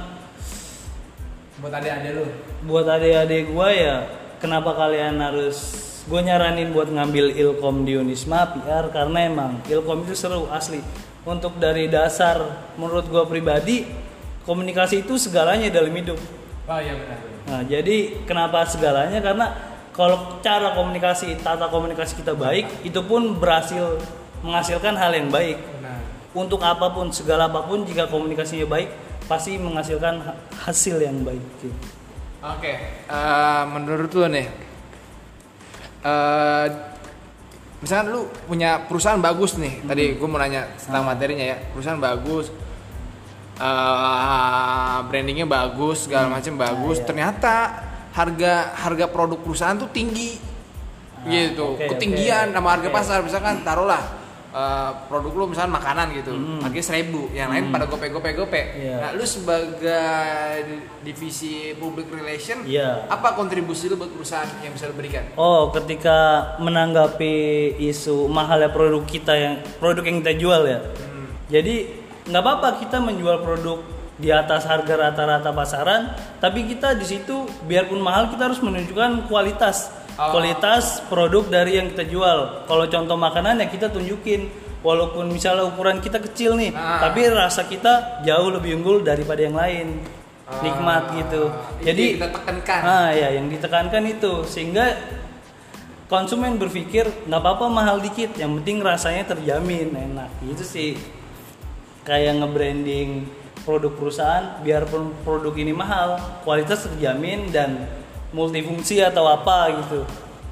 buat 1.64 1.80
adik-adik 1.80 2.12
lu? 2.12 2.26
Buat 2.68 2.88
adik-adik 3.00 3.44
gua 3.56 3.70
ya, 3.72 3.98
kenapa 4.44 4.76
kalian 4.76 5.16
harus 5.24 5.80
gue 6.04 6.20
nyaranin 6.20 6.76
buat 6.76 6.92
ngambil 6.92 7.32
ilkom 7.32 7.88
di 7.88 7.96
Unisma 7.96 8.52
PR 8.52 8.92
karena 8.92 9.32
emang 9.32 9.52
ilkom 9.72 10.04
itu 10.04 10.12
seru 10.12 10.52
asli. 10.52 10.84
Untuk 11.24 11.56
dari 11.56 11.88
dasar 11.88 12.44
menurut 12.76 13.08
gua 13.08 13.24
pribadi 13.24 13.88
komunikasi 14.44 15.08
itu 15.08 15.16
segalanya 15.16 15.72
dalam 15.72 15.96
hidup. 15.96 16.20
Oh 16.68 16.80
iya 16.84 17.00
benar. 17.00 17.20
Nah, 17.44 17.62
jadi 17.64 18.28
kenapa 18.28 18.68
segalanya? 18.68 19.24
Karena 19.24 19.56
kalau 19.96 20.44
cara 20.44 20.76
komunikasi, 20.76 21.40
tata 21.40 21.72
komunikasi 21.72 22.20
kita 22.20 22.36
baik, 22.36 22.84
itu 22.84 23.00
pun 23.08 23.40
berhasil 23.40 24.04
menghasilkan 24.44 24.94
hal 24.94 25.12
yang 25.12 25.32
baik. 25.32 25.58
Benar. 25.58 26.00
Untuk 26.34 26.60
apa 26.60 26.92
pun, 26.92 27.10
segala 27.10 27.48
apa 27.48 27.64
pun, 27.64 27.82
jika 27.84 28.06
komunikasinya 28.06 28.68
baik, 28.68 28.90
pasti 29.26 29.56
menghasilkan 29.56 30.20
ha- 30.20 30.38
hasil 30.68 31.00
yang 31.00 31.24
baik. 31.24 31.40
gitu. 31.58 31.72
Oke, 32.44 32.74
eh, 33.08 33.64
menurut 33.72 34.12
lu 34.12 34.28
nih, 34.28 34.48
eh 36.04 36.68
misalkan 37.80 38.12
lu 38.12 38.22
punya 38.44 38.84
perusahaan 38.84 39.20
bagus 39.20 39.56
nih, 39.56 39.80
tadi 39.84 40.20
gue 40.20 40.28
mau 40.28 40.36
nanya 40.36 40.68
tentang 40.76 41.08
materinya 41.08 41.46
ya, 41.46 41.58
perusahaan 41.72 42.00
bagus, 42.00 42.52
eh 43.56 44.98
brandingnya 45.08 45.48
bagus, 45.48 46.08
segala 46.08 46.28
macam 46.28 46.60
bagus, 46.60 47.00
iya. 47.00 47.06
ternyata 47.08 47.54
harga 48.12 48.76
harga 48.76 49.06
produk 49.08 49.40
perusahaan 49.40 49.80
tuh 49.80 49.88
tinggi, 49.88 50.36
Ah, 51.24 51.32
gitu, 51.32 51.80
oke, 51.80 51.88
ketinggian 51.96 52.52
oke. 52.52 52.56
sama 52.60 52.68
harga 52.76 52.90
Oke. 52.92 52.96
pasar, 53.00 53.18
misalkan 53.24 53.64
taruhlah 53.64 54.04
eh, 54.54 54.92
produk 55.10 55.34
lu 55.34 55.46
misalkan 55.50 55.74
makanan 55.74 56.14
gitu, 56.14 56.32
harganya 56.62 56.86
seribu, 56.86 57.28
yang 57.34 57.50
lain 57.50 57.74
pada 57.74 57.90
gope 57.90 58.08
gope 58.14 58.30
gope. 58.38 58.62
Hmm. 58.62 58.78
Iya. 58.80 58.96
Nah, 59.02 59.10
lu 59.18 59.26
sebagai 59.26 60.62
divisi 61.02 61.74
public 61.76 62.08
relation 62.14 62.62
Iya. 62.64 63.10
apa 63.10 63.34
kontribusi 63.34 63.90
lu 63.90 63.98
buat 63.98 64.14
perusahaan 64.14 64.48
yang 64.62 64.72
bisa 64.78 64.88
lu 64.88 64.96
berikan? 64.96 65.26
Oh, 65.36 65.74
ketika 65.74 66.54
menanggapi 66.62 67.34
isu 67.82 68.30
mahalnya 68.30 68.70
produk 68.70 69.04
kita 69.04 69.34
yang 69.34 69.54
produk 69.82 70.06
yang 70.06 70.18
kita 70.22 70.34
jual 70.38 70.62
ya. 70.70 70.80
Jadi 71.52 71.76
nggak 72.30 72.40
apa-apa 72.40 72.80
kita 72.80 73.04
menjual 73.04 73.44
produk 73.44 73.84
di 74.14 74.30
atas 74.30 74.64
harga 74.70 74.94
rata-rata 74.94 75.50
pasaran, 75.52 76.14
tapi 76.38 76.70
kita 76.70 76.94
di 76.96 77.04
situ 77.04 77.50
biarpun 77.66 77.98
mahal 78.00 78.30
kita 78.30 78.48
harus 78.48 78.62
menunjukkan 78.62 79.28
kualitas. 79.28 79.90
Kualitas 80.16 81.02
produk 81.10 81.44
dari 81.50 81.82
yang 81.82 81.90
kita 81.90 82.06
jual. 82.06 82.68
Kalau 82.70 82.86
contoh 82.86 83.18
makanan 83.18 83.64
ya 83.64 83.68
kita 83.70 83.90
tunjukin 83.90 84.50
walaupun 84.86 85.32
misalnya 85.32 85.66
ukuran 85.66 86.04
kita 86.04 86.20
kecil 86.22 86.60
nih, 86.60 86.76
Ah. 86.76 87.00
tapi 87.10 87.26
rasa 87.32 87.66
kita 87.66 88.22
jauh 88.22 88.50
lebih 88.52 88.78
unggul 88.78 89.02
daripada 89.02 89.42
yang 89.42 89.58
lain. 89.58 90.04
Nikmat 90.44 91.04
gitu. 91.18 91.50
Itu 91.82 91.86
Jadi 91.88 92.06
kita 92.20 92.30
tekankan. 92.30 92.82
Ah 92.84 93.10
ya, 93.16 93.32
yang 93.32 93.48
ditekankan 93.48 94.04
itu 94.06 94.44
sehingga 94.46 94.92
konsumen 96.12 96.60
berpikir 96.62 97.10
nggak 97.26 97.42
apa-apa 97.42 97.66
mahal 97.72 97.98
dikit, 98.04 98.38
yang 98.38 98.54
penting 98.62 98.84
rasanya 98.84 99.34
terjamin 99.34 99.96
enak. 99.96 100.30
Itu 100.46 100.62
sih 100.62 101.00
kayak 102.04 102.44
nge-branding 102.44 103.26
produk 103.64 103.96
perusahaan, 103.96 104.60
biarpun 104.62 105.16
produk 105.24 105.56
ini 105.56 105.72
mahal, 105.72 106.20
kualitas 106.44 106.86
terjamin 106.92 107.48
dan 107.50 107.88
multifungsi 108.34 109.00
atau 109.00 109.24
apa 109.26 109.58
gitu. 109.80 110.02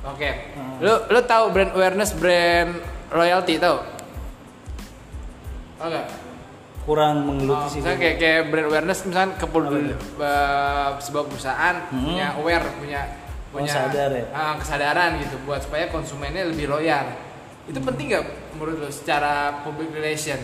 Oke. 0.03 0.29
Ah. 0.53 0.77
Lu 0.79 0.93
lu 1.09 1.19
tahu 1.21 1.49
brand 1.49 1.73
awareness, 1.73 2.13
brand 2.13 2.77
loyalty 3.09 3.57
tahu? 3.57 3.77
Oke. 5.79 6.01
Kurang 6.81 7.15
menggeluti 7.23 7.57
Oh, 7.59 7.69
sih. 7.69 7.77
misalnya 7.77 7.99
kayak 7.99 8.17
kayak 8.17 8.41
brand 8.49 8.67
awareness 8.67 8.99
Apa 9.03 9.93
itu? 9.93 9.93
eh, 10.17 10.89
sebuah 10.99 11.23
perusahaan 11.27 11.75
Hmm. 11.87 12.05
punya 12.07 12.27
aware, 12.33 12.65
punya 12.75 13.01
Oh, 13.51 13.59
punya 13.59 13.69
sadar 13.69 14.09
ya? 14.09 14.25
ah, 14.31 14.53
kesadaran 14.57 15.19
gitu 15.19 15.35
buat 15.43 15.59
supaya 15.59 15.85
konsumennya 15.87 16.47
lebih 16.47 16.65
loyal. 16.67 17.05
Itu 17.63 17.77
Hmm. 17.77 17.87
penting 17.87 18.05
nggak 18.09 18.25
menurut 18.55 18.77
lu 18.79 18.89
secara 18.89 19.61
public 19.61 19.91
relation? 19.91 20.41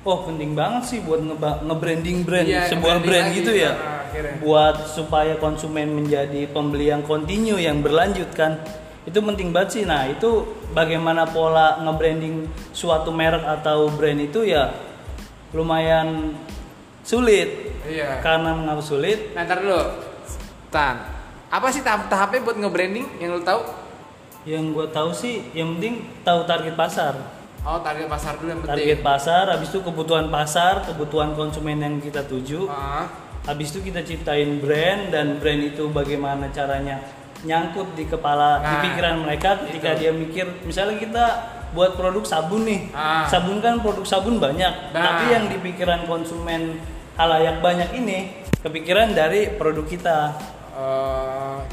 Oh 0.00 0.24
penting 0.24 0.54
banget 0.54 0.82
sih 0.86 0.98
buat 1.00 1.20
nge-branding 1.20 2.22
brand 2.22 2.46
Iya, 2.46 2.70
sebuah 2.70 3.02
brand 3.02 3.28
lagi, 3.28 3.36
gitu 3.36 3.52
ya. 3.52 3.72
nah, 3.74 3.99
akhirnya. 4.10 4.34
buat 4.42 4.76
supaya 4.90 5.38
konsumen 5.38 5.94
menjadi 5.94 6.50
pembeli 6.50 6.90
yang 6.90 7.06
kontinu 7.06 7.56
yang 7.56 7.78
berlanjut 7.78 8.34
kan. 8.34 8.58
Itu 9.06 9.22
penting 9.22 9.54
banget 9.54 9.80
sih. 9.80 9.82
Nah, 9.86 10.10
itu 10.10 10.44
bagaimana 10.74 11.24
pola 11.30 11.80
nge-branding 11.80 12.50
suatu 12.74 13.14
merek 13.14 13.46
atau 13.46 13.88
brand 13.88 14.20
itu 14.20 14.44
ya 14.44 14.74
lumayan 15.54 16.36
sulit. 17.06 17.80
Iya. 17.86 18.20
Karena 18.20 18.52
mengapa 18.52 18.82
sulit? 18.84 19.32
Nah, 19.32 19.46
ntar 19.46 19.62
dulu. 19.64 19.80
Tan. 20.68 20.96
Apa 21.50 21.72
sih 21.72 21.82
tahap-tahapnya 21.82 22.44
buat 22.44 22.56
nge-branding 22.60 23.06
yang 23.18 23.34
lu 23.34 23.42
tahu? 23.42 23.62
Yang 24.46 24.64
gue 24.72 24.86
tahu 24.92 25.10
sih 25.12 25.34
yang 25.52 25.76
penting 25.76 26.06
tahu 26.22 26.46
target 26.46 26.74
pasar. 26.76 27.40
Oh, 27.60 27.76
target 27.84 28.08
pasar 28.08 28.40
dulu 28.40 28.48
yang 28.56 28.62
penting. 28.64 28.76
Target 28.88 29.00
pasar, 29.04 29.44
habis 29.52 29.68
itu 29.68 29.84
kebutuhan 29.84 30.32
pasar, 30.32 30.80
kebutuhan 30.88 31.36
konsumen 31.36 31.76
yang 31.76 32.00
kita 32.00 32.24
tuju. 32.24 32.64
Ah, 32.72 33.04
Habis 33.50 33.74
itu 33.74 33.82
kita 33.82 34.06
ciptain 34.06 34.62
brand 34.62 35.10
dan 35.10 35.42
brand 35.42 35.58
itu 35.58 35.90
bagaimana 35.90 36.54
caranya 36.54 37.02
nyangkut 37.42 37.98
di 37.98 38.06
kepala, 38.06 38.62
di 38.62 38.70
Nah, 38.70 38.82
pikiran 38.86 39.14
mereka 39.18 39.58
ketika 39.66 39.90
itu. 39.90 39.98
dia 39.98 40.12
mikir, 40.14 40.46
misalnya 40.62 41.02
kita 41.02 41.24
buat 41.70 41.98
produk 41.98 42.22
sabun 42.22 42.62
nih, 42.62 42.94
Ah. 42.94 43.26
sabun 43.26 43.58
kan 43.58 43.82
produk 43.82 44.06
sabun 44.06 44.38
banyak, 44.38 44.94
Nah. 44.94 45.02
tapi 45.02 45.34
yang 45.34 45.50
di 45.50 45.58
pikiran 45.58 46.06
konsumen 46.06 46.78
halayak 47.18 47.58
banyak 47.58 47.90
ini 47.92 48.18
kepikiran 48.56 49.18
dari 49.18 49.50
produk 49.50 49.82
kita. 49.82 50.18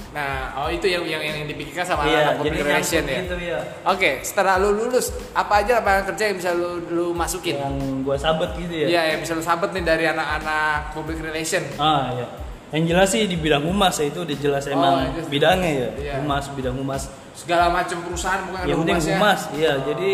Nah, 0.09 0.31
oh 0.57 0.67
itu 0.67 0.85
yang 0.85 1.03
yang 1.03 1.19
yang 1.19 1.45
dipikirkan 1.45 1.83
sama 1.83 2.03
Iya, 2.03 2.19
anak 2.29 2.33
jadi 2.39 2.49
public 2.53 2.65
relation 2.65 3.03
ya. 3.03 3.17
gitu 3.21 3.35
ya. 3.37 3.59
Oke, 3.83 4.09
setelah 4.21 4.55
lu 4.57 4.69
lulus, 4.71 5.05
apa 5.31 5.53
aja 5.59 5.77
lapangan 5.77 6.03
kerja 6.09 6.23
yang 6.25 6.37
bisa 6.37 6.51
lu, 6.51 6.69
lu 6.87 7.05
masukin? 7.11 7.55
Yang 7.55 7.75
gua 8.01 8.15
sabet 8.15 8.49
gitu 8.55 8.73
ya. 8.73 8.87
Iya, 8.87 9.01
yang 9.11 9.19
bisa 9.21 9.33
lu 9.33 9.41
sabet 9.41 9.69
nih 9.71 9.83
dari 9.83 10.05
anak-anak 10.07 10.91
public 10.91 11.19
relation. 11.19 11.63
Ah 11.75 12.11
ya. 12.11 12.27
Yang 12.69 12.83
jelas 12.85 13.07
sih 13.09 13.23
di 13.23 13.35
bidang 13.35 13.63
humas 13.63 13.95
ya 13.95 14.05
itu 14.05 14.19
udah 14.21 14.37
jelas 14.37 14.63
Oh, 14.65 14.73
emang 14.73 14.93
itu. 15.09 15.27
bidangnya 15.27 15.71
ya. 15.71 15.89
Iya. 15.95 16.13
Humas 16.19 16.51
bidang 16.51 16.75
humas. 16.75 17.07
Segala 17.31 17.69
macam 17.69 18.01
perusahaan 18.01 18.41
bukan 18.43 18.65
yang 18.65 18.77
penting 18.81 18.97
humasnya. 18.97 19.15
humas 19.15 19.41
iya 19.53 19.73
jadi 19.79 20.11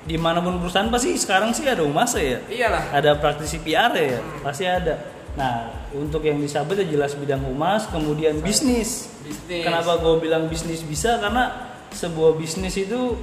di 0.00 0.16
mana 0.16 0.38
pun 0.38 0.56
perusahaan 0.56 0.86
pasti 0.86 1.12
sekarang 1.12 1.50
sih 1.50 1.66
ada 1.66 1.82
humas 1.82 2.14
ya 2.14 2.38
Iyalah. 2.46 2.94
ada 2.94 3.10
praktisi 3.14 3.58
PR 3.58 3.90
ya 3.90 4.22
pasti 4.40 4.64
ada 4.64 4.96
Nah, 5.38 5.70
untuk 5.94 6.26
yang 6.26 6.42
disabet 6.42 6.82
ya 6.82 6.86
jelas 6.98 7.14
bidang 7.14 7.42
humas, 7.46 7.86
kemudian 7.90 8.42
bisnis. 8.42 9.10
Bisnis. 9.22 9.62
Kenapa 9.62 9.98
gue 10.02 10.14
bilang 10.18 10.50
bisnis 10.50 10.82
bisa? 10.82 11.22
Karena 11.22 11.70
sebuah 11.94 12.34
bisnis 12.34 12.74
itu 12.74 13.14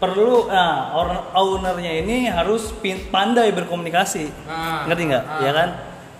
perlu, 0.00 0.48
nah, 0.50 0.96
ownernya 1.36 2.02
ini 2.02 2.26
harus 2.26 2.72
pandai 3.12 3.52
berkomunikasi. 3.54 4.48
Ah, 4.48 4.88
Ngerti 4.88 5.02
nggak? 5.12 5.24
ah. 5.24 5.40
Ya 5.44 5.52
kan? 5.52 5.68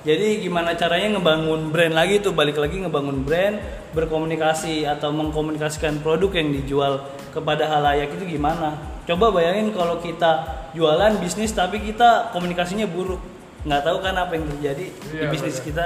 Jadi 0.03 0.43
gimana 0.43 0.75
caranya 0.75 1.15
ngebangun 1.15 1.71
brand 1.71 1.95
lagi 1.95 2.19
tuh 2.19 2.35
balik 2.35 2.59
lagi 2.59 2.83
ngebangun 2.83 3.23
brand, 3.23 3.63
berkomunikasi 3.95 4.83
atau 4.83 5.15
mengkomunikasikan 5.15 6.03
produk 6.03 6.43
yang 6.43 6.51
dijual 6.51 7.07
kepada 7.31 7.71
halayak 7.71 8.11
itu 8.19 8.35
gimana? 8.35 8.99
Coba 9.07 9.31
bayangin 9.31 9.71
kalau 9.71 10.03
kita 10.03 10.43
jualan 10.75 11.23
bisnis 11.23 11.55
tapi 11.55 11.79
kita 11.79 12.35
komunikasinya 12.35 12.83
buruk, 12.91 13.23
nggak 13.63 13.81
tahu 13.81 13.97
kan 13.99 14.15
apa 14.17 14.33
yang 14.33 14.47
terjadi 14.49 14.87
di 14.91 15.15
Iya, 15.15 15.31
bisnis 15.31 15.57
bener. 15.57 15.67
kita. 15.67 15.85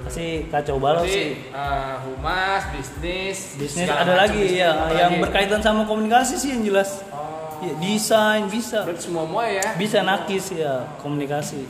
Pasti 0.00 0.26
kacau 0.48 0.76
balau 0.78 1.04
sih. 1.04 1.36
eh, 1.44 1.94
humas, 2.02 2.62
bisnis, 2.70 3.38
Bisnis 3.54 3.86
ada 3.86 4.14
lagi 4.16 4.40
bisnis, 4.40 4.58
ya 4.58 4.70
yang 4.90 5.12
lagi? 5.12 5.22
berkaitan 5.22 5.60
sama 5.60 5.84
komunikasi 5.84 6.34
sih 6.34 6.50
yang 6.50 6.64
jelas. 6.64 7.04
Oh, 7.08 7.26
Ya, 7.58 7.74
desain 7.76 8.46
bisa, 8.46 8.82
berarti 8.82 9.02
semua 9.04 9.26
semua 9.26 9.44
ya. 9.44 9.66
bisa 9.74 9.98
nakis 10.00 10.46
ya 10.52 10.86
komunikasi. 10.98 11.66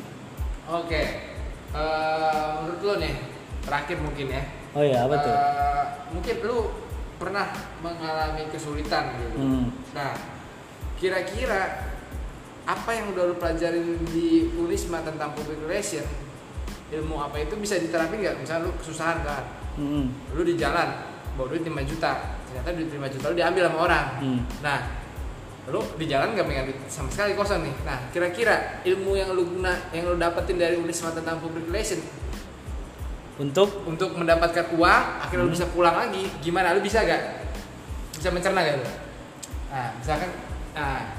Oke. 0.67 1.03
Eh, 1.69 2.49
menurut 2.59 2.81
lo 2.83 2.95
nih, 2.99 3.13
terakhir 3.61 3.97
mungkin 3.99 4.27
ya. 4.31 4.43
Oh 4.73 4.81
ya 4.81 4.99
apa 5.03 5.17
tuh? 5.19 5.33
Eh, 5.33 5.85
mungkin 6.11 6.35
lu 6.43 6.59
pernah 7.17 7.49
mengalami 7.81 8.47
kesulitan 8.49 9.17
gitu. 9.19 9.37
Hmm. 9.37 9.67
Nah, 9.91 10.13
kira-kira 10.95 11.88
apa 12.69 12.91
yang 12.93 13.17
udah 13.17 13.33
lu 13.33 13.35
pelajarin 13.41 13.97
di 14.13 14.53
Unisma 14.53 15.01
tentang 15.01 15.33
public 15.33 15.57
relation, 15.65 16.05
ilmu 16.93 17.17
apa 17.17 17.41
itu 17.41 17.57
bisa 17.57 17.81
diterapin 17.81 18.21
nggak? 18.21 18.45
Misalnya 18.45 18.69
lu 18.69 18.77
kesusahan 18.77 19.25
kan, 19.25 19.45
Hmm. 19.81 20.13
lu 20.37 20.45
di 20.45 20.53
jalan 20.53 21.01
bawa 21.33 21.49
duit 21.49 21.65
5 21.65 21.81
juta, 21.83 22.37
ternyata 22.45 22.77
duit 22.77 22.93
5 22.93 23.09
juta 23.09 23.33
lu 23.33 23.37
diambil 23.41 23.63
sama 23.73 23.79
orang. 23.89 24.07
Hmm. 24.21 24.41
Nah, 24.61 24.79
lu 25.69 25.81
di 25.97 26.05
jalan 26.05 26.37
gak 26.37 26.45
megang 26.45 26.69
duit 26.69 26.77
sama 26.93 27.09
sekali 27.09 27.33
kosong 27.33 27.65
nih. 27.65 27.75
Nah, 27.89 27.99
kira-kira 28.13 28.85
ilmu 28.85 29.17
yang 29.17 29.33
lu 29.33 29.49
guna, 29.49 29.89
yang 29.95 30.05
lu 30.05 30.21
dapetin 30.21 30.61
dari 30.61 30.77
Unisma 30.77 31.09
tentang 31.13 31.41
public 31.41 31.69
relation 31.73 32.01
Untuk 33.39 33.87
untuk 33.87 34.19
mendapatkan 34.19 34.75
uang 34.75 35.03
akhirnya 35.23 35.47
Hmm. 35.47 35.49
lu 35.49 35.55
bisa 35.55 35.71
pulang 35.71 35.95
lagi 35.95 36.27
gimana 36.43 36.75
lu 36.75 36.83
bisa 36.83 37.07
gak 37.07 37.47
bisa 38.19 38.35
mencerna 38.35 38.67
gak 38.67 38.83
lu 38.83 38.87
nah 39.71 39.95
misalkan 39.95 40.27
nah 40.75 41.18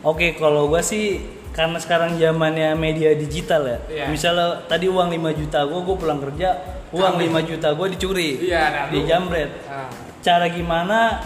Oke, 0.00 0.32
kalau 0.34 0.66
gua 0.66 0.80
sih 0.80 1.20
karena 1.50 1.76
sekarang 1.76 2.16
zamannya 2.16 2.72
media 2.72 3.12
digital 3.12 3.66
ya. 3.66 3.78
Iya. 3.86 4.04
Misalnya 4.08 4.64
tadi 4.64 4.86
uang 4.86 5.10
5 5.10 5.34
juta 5.36 5.60
gua, 5.64 5.80
gua 5.82 5.96
pulang 5.98 6.20
kerja, 6.20 6.48
uang 6.90 7.20
Ambil. 7.20 7.42
5 7.42 7.48
juta 7.52 7.68
gua 7.72 7.86
dicuri. 7.86 8.30
Iya, 8.48 8.62
nah, 8.64 8.84
dijamret. 8.88 9.50
nah, 9.68 9.88
Cara 10.20 10.48
gimana 10.48 11.20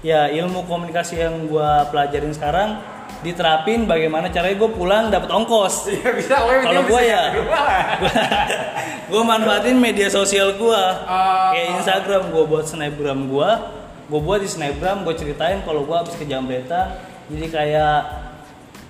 ya 0.00 0.28
ilmu 0.28 0.64
komunikasi 0.64 1.18
yang 1.18 1.46
gua 1.46 1.88
pelajarin 1.88 2.32
sekarang 2.32 2.80
diterapin 3.16 3.88
bagaimana 3.88 4.28
caranya 4.28 4.54
gue 4.54 4.70
pulang 4.70 5.08
dapat 5.08 5.30
ongkos. 5.32 5.88
iya 5.94 6.12
bisa 6.12 6.36
gue 6.36 6.56
Kalau 6.62 6.82
gua 6.84 7.00
ya, 7.00 7.22
gue 9.10 9.22
manfaatin 9.32 9.76
media 9.76 10.08
sosial 10.08 10.54
gua 10.58 11.00
Oh. 11.06 11.48
kayak 11.50 11.80
Instagram 11.80 12.22
gue 12.28 12.44
buat 12.44 12.66
snapgram 12.66 13.24
gua 13.26 13.72
gue 14.06 14.20
buat 14.20 14.38
di 14.38 14.46
snapgram 14.46 15.02
gue 15.02 15.14
ceritain 15.16 15.64
kalau 15.64 15.82
gua 15.82 16.04
habis 16.04 16.14
kejamretan 16.14 16.94
jadi 17.26 17.46
kayak 17.48 17.96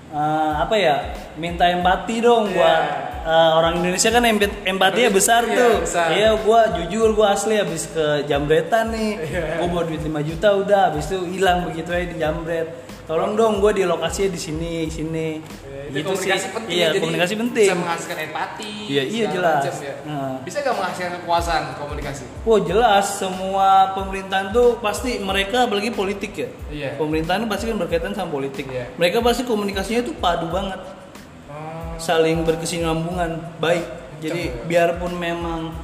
eh, 0.08 0.52
apa 0.56 0.74
ya 0.74 0.96
minta 1.36 1.66
empati 1.66 2.20
dong 2.20 2.48
Iya. 2.48 2.54
buat 2.54 2.82
eh, 3.22 3.50
orang 3.52 3.74
Indonesia 3.80 4.08
kan 4.08 4.22
empat- 4.22 4.62
empatinya 4.64 5.10
besar 5.10 5.42
Iya, 5.44 5.56
tuh. 5.56 5.74
iya 6.10 6.30
gua 6.36 6.60
jujur 6.72 7.10
gua 7.12 7.32
asli 7.32 7.56
habis 7.56 7.88
ke 7.88 8.22
jambretan 8.24 8.90
nih. 8.90 9.12
Iya. 9.18 9.42
gua 9.58 9.66
bawa 9.68 9.82
duit 9.84 10.00
5 10.00 10.22
juta 10.22 10.48
udah 10.54 10.80
habis 10.88 11.06
itu 11.06 11.18
hilang 11.28 11.64
begitu 11.64 11.90
aja 11.90 12.06
di 12.06 12.16
jambret. 12.16 12.68
Tolong 13.04 13.34
dong 13.34 13.58
gua 13.58 13.70
di 13.70 13.82
lokasinya 13.82 14.30
di 14.30 14.40
sini 14.40 14.72
sini 14.88 15.28
Itu 15.86 15.94
gitu 16.02 16.10
sih 16.18 16.26
komunikasi 16.26 16.46
penting 16.50 16.74
iya 16.74 16.82
ya, 16.82 16.88
jadi 16.90 17.00
komunikasi 17.06 17.34
penting 17.38 17.68
bisa 17.70 17.78
menghasilkan 17.78 18.18
empati 18.26 18.70
Iya, 18.86 19.02
iya, 19.06 19.24
jelas. 19.30 19.62
macam 19.62 19.76
ya. 19.78 19.94
Nah. 20.02 20.34
bisa 20.42 20.56
gak 20.60 20.74
menghasilkan 20.74 21.12
kekuasaan 21.22 21.62
komunikasi 21.78 22.24
Wah 22.42 22.60
jelas 22.62 23.04
semua 23.18 23.68
pemerintahan 23.94 24.46
tuh 24.50 24.78
pasti 24.78 25.18
mereka 25.18 25.66
apalagi 25.66 25.90
politik 25.90 26.32
ya. 26.34 26.48
Iya. 26.70 26.90
Pemerintahan 26.98 27.46
pasti 27.46 27.64
kan 27.66 27.78
berkaitan 27.78 28.12
sama 28.14 28.30
politik. 28.30 28.66
Iya. 28.66 28.90
Mereka 28.98 29.22
pasti 29.22 29.42
komunikasinya 29.42 30.02
tuh 30.02 30.14
padu 30.18 30.46
banget, 30.50 30.78
oh. 31.50 31.94
saling 31.98 32.42
berkesinambungan 32.42 33.42
baik. 33.58 33.86
Jadi 34.22 34.42
ya. 34.48 34.62
biarpun 34.64 35.12
memang 35.14 35.74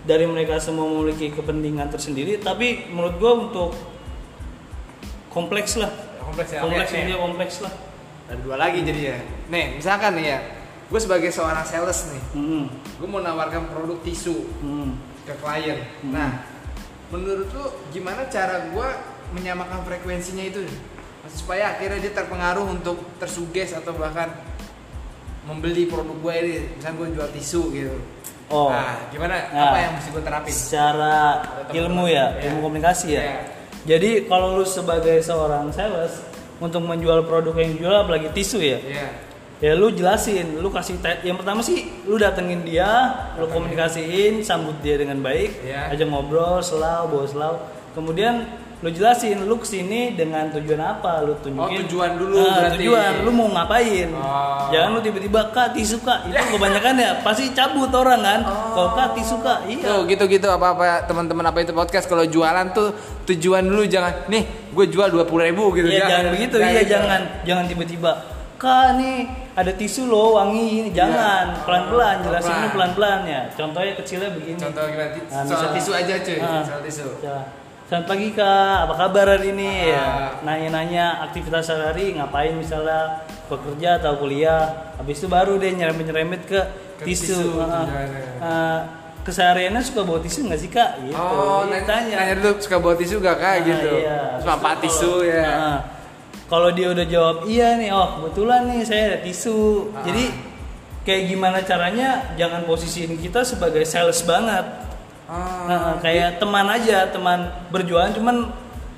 dari 0.00 0.24
mereka 0.24 0.56
semua 0.56 0.88
memiliki 0.88 1.28
kepentingan 1.28 1.90
tersendiri, 1.90 2.40
tapi 2.40 2.88
menurut 2.88 3.14
gua 3.20 3.32
untuk 3.36 3.70
kompleks 5.28 5.76
lah. 5.76 5.90
kompleks 6.24 6.50
ya 6.54 6.60
Kompleks 6.62 6.90
nih. 6.94 7.18
kompleks 7.18 7.56
lah. 7.60 7.72
Ada 8.30 8.38
dua 8.38 8.56
lagi 8.56 8.80
jadi 8.80 9.00
ya 9.04 9.18
nih 9.48 9.76
misalkan 9.76 10.14
nih 10.14 10.26
ya 10.28 10.38
gue 10.86 11.00
sebagai 11.00 11.30
seorang 11.30 11.62
sales 11.62 12.06
nih 12.08 12.22
Hmm. 12.32 12.64
gue 12.70 13.06
mau 13.06 13.18
nawarkan 13.18 13.66
produk 13.68 13.98
tisu 14.00 14.36
Hmm. 14.58 14.94
ke 15.22 15.34
klien. 15.36 15.78
Hmm. 16.00 16.10
Nah, 16.10 16.30
menurut 17.08 17.46
lu 17.48 17.64
gimana 17.90 18.26
cara 18.26 18.66
gua 18.70 18.90
menyamakan 19.30 19.84
frekuensinya 19.84 20.42
itu? 20.42 20.66
Supaya 21.28 21.74
akhirnya 21.74 22.00
dia 22.00 22.12
terpengaruh 22.12 22.66
untuk 22.66 22.98
tersuges 23.16 23.70
atau 23.70 23.94
bahkan 23.94 24.32
membeli 25.42 25.86
produk 25.86 26.16
gue 26.16 26.34
ini. 26.36 26.52
Misalnya 26.74 26.96
gue 26.96 27.08
jual 27.14 27.28
tisu 27.30 27.62
gitu. 27.70 27.96
Oh. 28.50 28.68
Nah, 28.68 29.06
gimana? 29.08 29.46
Nah. 29.48 29.70
Apa 29.70 29.78
yang 29.78 29.92
mesti 29.94 30.08
gue 30.10 30.22
terapin? 30.22 30.50
secara 30.50 31.16
ilmu 31.70 32.04
ya, 32.06 32.34
Iya. 32.34 32.50
ilmu 32.50 32.58
komunikasi 32.64 33.06
ya. 33.10 33.22
Iya. 33.22 33.38
Jadi 33.86 34.10
kalau 34.26 34.58
lu 34.58 34.66
sebagai 34.66 35.22
seorang 35.22 35.70
sales 35.70 36.20
untuk 36.60 36.82
menjual 36.82 37.24
produk 37.24 37.56
yang 37.56 37.72
jual 37.74 37.94
apalagi 37.98 38.28
tisu 38.30 38.60
ya, 38.60 38.78
Iya. 38.78 39.06
ya 39.58 39.72
lu 39.74 39.88
jelasin, 39.90 40.56
lu 40.56 40.68
kasih 40.68 40.94
yang 41.22 41.34
pertama 41.34 41.60
sih 41.60 41.88
lu 42.04 42.14
datengin 42.14 42.60
dia, 42.62 42.88
lu 43.34 43.48
komunikasiin, 43.48 44.40
sambut 44.40 44.76
dia 44.78 44.94
dengan 44.94 45.18
baik, 45.18 45.60
Iya. 45.60 45.90
ajak 45.90 46.06
ngobrol, 46.06 46.60
selau, 46.60 47.08
bawa 47.08 47.24
selau. 47.24 47.54
Kemudian 47.90 48.46
lu 48.80 48.88
jelasin 48.88 49.44
lu 49.44 49.56
ke 49.56 49.66
sini 49.66 50.14
dengan 50.14 50.48
tujuan 50.50 50.80
apa, 50.80 51.20
lu 51.20 51.36
tunjukin. 51.36 51.60
Oh, 51.60 51.80
tujuan 51.84 52.10
dulu 52.16 52.36
Nah, 52.38 52.64
berarti. 52.64 52.76
tujuan, 52.78 53.12
lu 53.20 53.30
mau 53.30 53.48
ngapain? 53.50 54.08
Oh. 54.10 54.72
Jangan 54.72 54.88
lu 54.94 55.00
tiba-tiba 55.00 55.40
kak 55.50 55.76
tisu 55.76 56.00
kak, 56.00 56.24
itu 56.24 56.36
kebanyakan 56.56 56.94
ya 56.96 57.10
pasti 57.20 57.52
cabut 57.52 57.92
orang 57.92 58.20
kan. 58.20 58.40
Kalau 58.46 58.90
kak 58.94 59.08
tisu 59.16 59.36
kak, 59.38 59.58
iya. 59.66 59.84
Tuh 59.84 60.00
gitu-gitu 60.06 60.46
apa-apa 60.46 61.04
teman-teman 61.04 61.44
apa 61.44 61.60
itu 61.60 61.72
podcast 61.72 62.04
kalau 62.04 62.24
jualan 62.24 62.72
tuh 62.72 62.88
tujuan 63.30 63.62
dulu 63.62 63.82
jangan 63.84 64.12
nih 64.26 64.42
gue 64.70 64.86
jual 64.86 65.08
dua 65.08 65.24
puluh 65.24 65.44
ribu 65.44 65.70
gitu 65.72 65.86
Iya 65.86 66.04
jangan 66.04 66.24
begitu, 66.30 66.56
iya 66.56 66.70
gitu. 66.78 66.90
jangan 66.90 67.20
jangan 67.42 67.64
tiba-tiba 67.66 68.12
kak 68.56 68.88
nih 68.94 69.18
ada 69.52 69.72
tisu 69.72 70.02
loh 70.04 70.36
wangi 70.36 70.64
ini 70.78 70.88
jangan 70.90 71.46
Iya. 71.50 71.64
pelan-pelan 71.64 72.16
jelasin 72.20 72.28
Pelan-pelan. 72.44 72.60
ini 72.60 72.68
pelan-pelan 72.70 73.20
ya 73.24 73.40
contohnya 73.50 73.92
kecilnya 73.96 74.30
begini 74.30 74.58
Contoh 74.58 74.84
gimana? 74.84 75.08
Nah, 75.08 75.42
soal 75.42 75.48
misal- 75.48 75.74
tisu 75.74 75.90
aja 75.92 76.14
cuy, 76.18 76.38
Ah. 76.38 76.62
soal 76.62 76.80
tisu. 76.80 77.06
Ya. 77.20 77.38
Selamat 77.82 78.06
pagi 78.06 78.28
kak, 78.30 78.76
apa 78.84 78.94
kabar 78.96 79.26
hari 79.28 79.48
ini? 79.50 79.70
Ah. 79.90 79.90
Ya, 79.90 80.06
Nanya-nanya 80.44 81.04
aktivitas 81.24 81.66
sehari 81.66 82.14
ngapain 82.14 82.54
misalnya 82.54 83.18
bekerja 83.46 83.98
atau 83.98 84.14
kuliah. 84.16 84.62
Habis 84.94 85.18
itu 85.18 85.26
baru 85.26 85.56
deh 85.56 85.72
nyerempet-nyerempet 85.72 86.40
ke, 86.44 86.60
Ke 86.96 87.04
tisu. 87.04 87.34
tisu, 87.34 87.50
Ah. 87.58 87.82
tujuannya. 87.82 88.22
Ah, 89.30 89.46
kesehariannya 89.46 89.78
suka 89.78 90.02
bawa 90.02 90.18
tisu 90.18 90.50
nggak 90.50 90.58
sih 90.58 90.66
kak? 90.66 90.90
Gitu. 91.06 91.14
Oh, 91.14 91.62
Dia 91.62 91.86
nanya, 91.86 92.14
nanya 92.18 92.34
dulu 92.42 92.58
suka 92.58 92.76
bawa 92.82 92.98
tisu 92.98 93.22
gak 93.22 93.38
kak 93.38 93.54
Nah, 93.54 93.62
gitu. 93.62 93.90
iya. 93.94 94.18
Terus 94.42 94.50
Habis 94.50 94.66
itu 94.66 94.80
tisu 94.82 95.12
ya. 95.22 95.42
Nah, 95.46 95.78
kalau 96.50 96.70
dia 96.74 96.88
udah 96.90 97.06
jawab 97.06 97.36
iya 97.46 97.78
nih, 97.78 97.94
oh 97.94 98.08
kebetulan 98.18 98.66
nih 98.66 98.82
saya 98.82 99.02
ada 99.14 99.18
tisu. 99.22 99.94
Ah. 99.94 100.02
Jadi 100.02 100.24
kayak 101.06 101.22
gimana 101.30 101.58
caranya 101.62 102.34
jangan 102.34 102.66
posisiin 102.66 103.14
kita 103.14 103.46
sebagai 103.46 103.86
sales 103.86 104.18
banget. 104.26 104.66
Ah, 105.30 105.62
Nah, 105.70 105.94
kayak 106.02 106.42
teman 106.42 106.66
aja, 106.66 107.06
teman 107.06 107.38
berjualan 107.70 108.10
cuman 108.10 108.50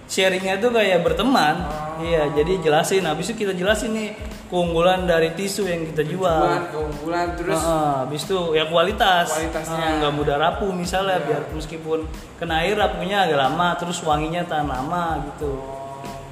sharingnya 0.09 0.57
tuh 0.57 0.73
kayak 0.73 1.05
berteman. 1.05 1.61
Oh. 1.61 1.82
Iya, 2.03 2.23
jadi 2.33 2.53
jelasin. 2.61 3.03
Habis 3.03 3.31
itu 3.31 3.35
kita 3.41 3.53
jelasin 3.53 3.91
nih 3.91 4.09
keunggulan 4.47 5.05
dari 5.05 5.33
tisu 5.33 5.65
yang 5.65 5.87
kita 5.87 6.03
jual. 6.03 6.19
tujuan, 6.37 6.63
keunggulan 6.69 7.27
terus 7.33 7.57
Heeh, 7.57 7.91
habis 8.03 8.21
itu 8.23 8.39
ya 8.53 8.65
kualitas, 8.67 9.27
Kualitasnya. 9.31 9.87
Nggak 9.99 10.13
mudah 10.13 10.37
rapuh 10.37 10.71
misalnya 10.71 11.17
Iya. 11.17 11.27
biar 11.31 11.43
meskipun 11.53 11.99
kena 12.37 12.61
air 12.61 12.75
rapuhnya 12.75 13.25
agak 13.25 13.39
lama, 13.41 13.69
terus 13.75 14.03
wanginya 14.03 14.43
tahan 14.43 14.67
lama 14.67 15.05
gitu. 15.27 15.53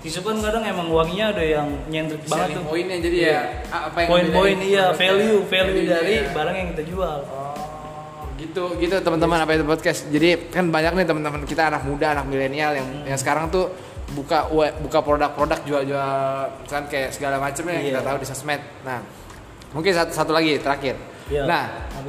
Tisu 0.01 0.21
kan 0.21 0.37
kadang 0.39 0.65
emang 0.65 0.89
wanginya 0.89 1.31
ada 1.31 1.45
yang 1.45 1.69
nyentrik 1.87 2.25
banget 2.25 2.35
selling 2.51 2.57
tuh. 2.59 2.65
poinnya 2.67 2.97
jadi 2.99 3.17
Iya. 3.17 3.29
ya 3.29 3.41
a- 3.69 3.83
apa 3.87 3.97
yang 3.99 4.09
Poin-poin 4.11 4.59
iya, 4.59 4.85
value, 4.91 4.97
value 4.97 5.41
value-nya 5.45 5.93
dari 5.95 6.15
ya. 6.17 6.33
barang 6.33 6.57
yang 6.57 6.69
kita 6.73 6.83
jual. 6.89 7.19
Oh, 7.23 7.53
gitu 8.35 8.65
gitu 8.75 8.97
teman-teman 8.99 9.39
apa 9.39 9.53
itu 9.53 9.65
podcast. 9.65 10.09
Jadi 10.09 10.49
kan 10.49 10.65
banyak 10.67 10.93
nih 10.95 11.05
teman-teman 11.05 11.45
kita 11.45 11.69
anak 11.69 11.85
muda, 11.85 12.07
anak 12.11 12.25
milenial 12.27 12.73
yang 12.73 12.89
Hmm. 12.89 13.05
yang 13.07 13.19
sekarang 13.19 13.49
tuh 13.49 13.69
buka 14.11 14.51
buka 14.81 14.99
produk-produk 15.01 15.61
jual-jual 15.63 16.11
kan 16.67 16.83
kayak 16.87 17.11
segala 17.11 17.39
macamnya 17.39 17.79
yang 17.79 17.87
kita 17.89 18.01
Iya. 18.01 18.09
tahu 18.09 18.17
di 18.19 18.27
sosmed. 18.27 18.63
Nah, 18.83 18.99
mungkin 19.71 19.93
satu, 19.93 20.11
satu 20.11 20.31
lagi 20.31 20.59
terakhir. 20.59 20.99
Iya. 21.27 21.47
Nah, 21.47 21.65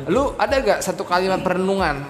lu 0.07 0.33
ada 0.35 0.55
gak 0.57 0.79
satu 0.81 1.05
kalimat 1.05 1.39
perenungan 1.39 2.01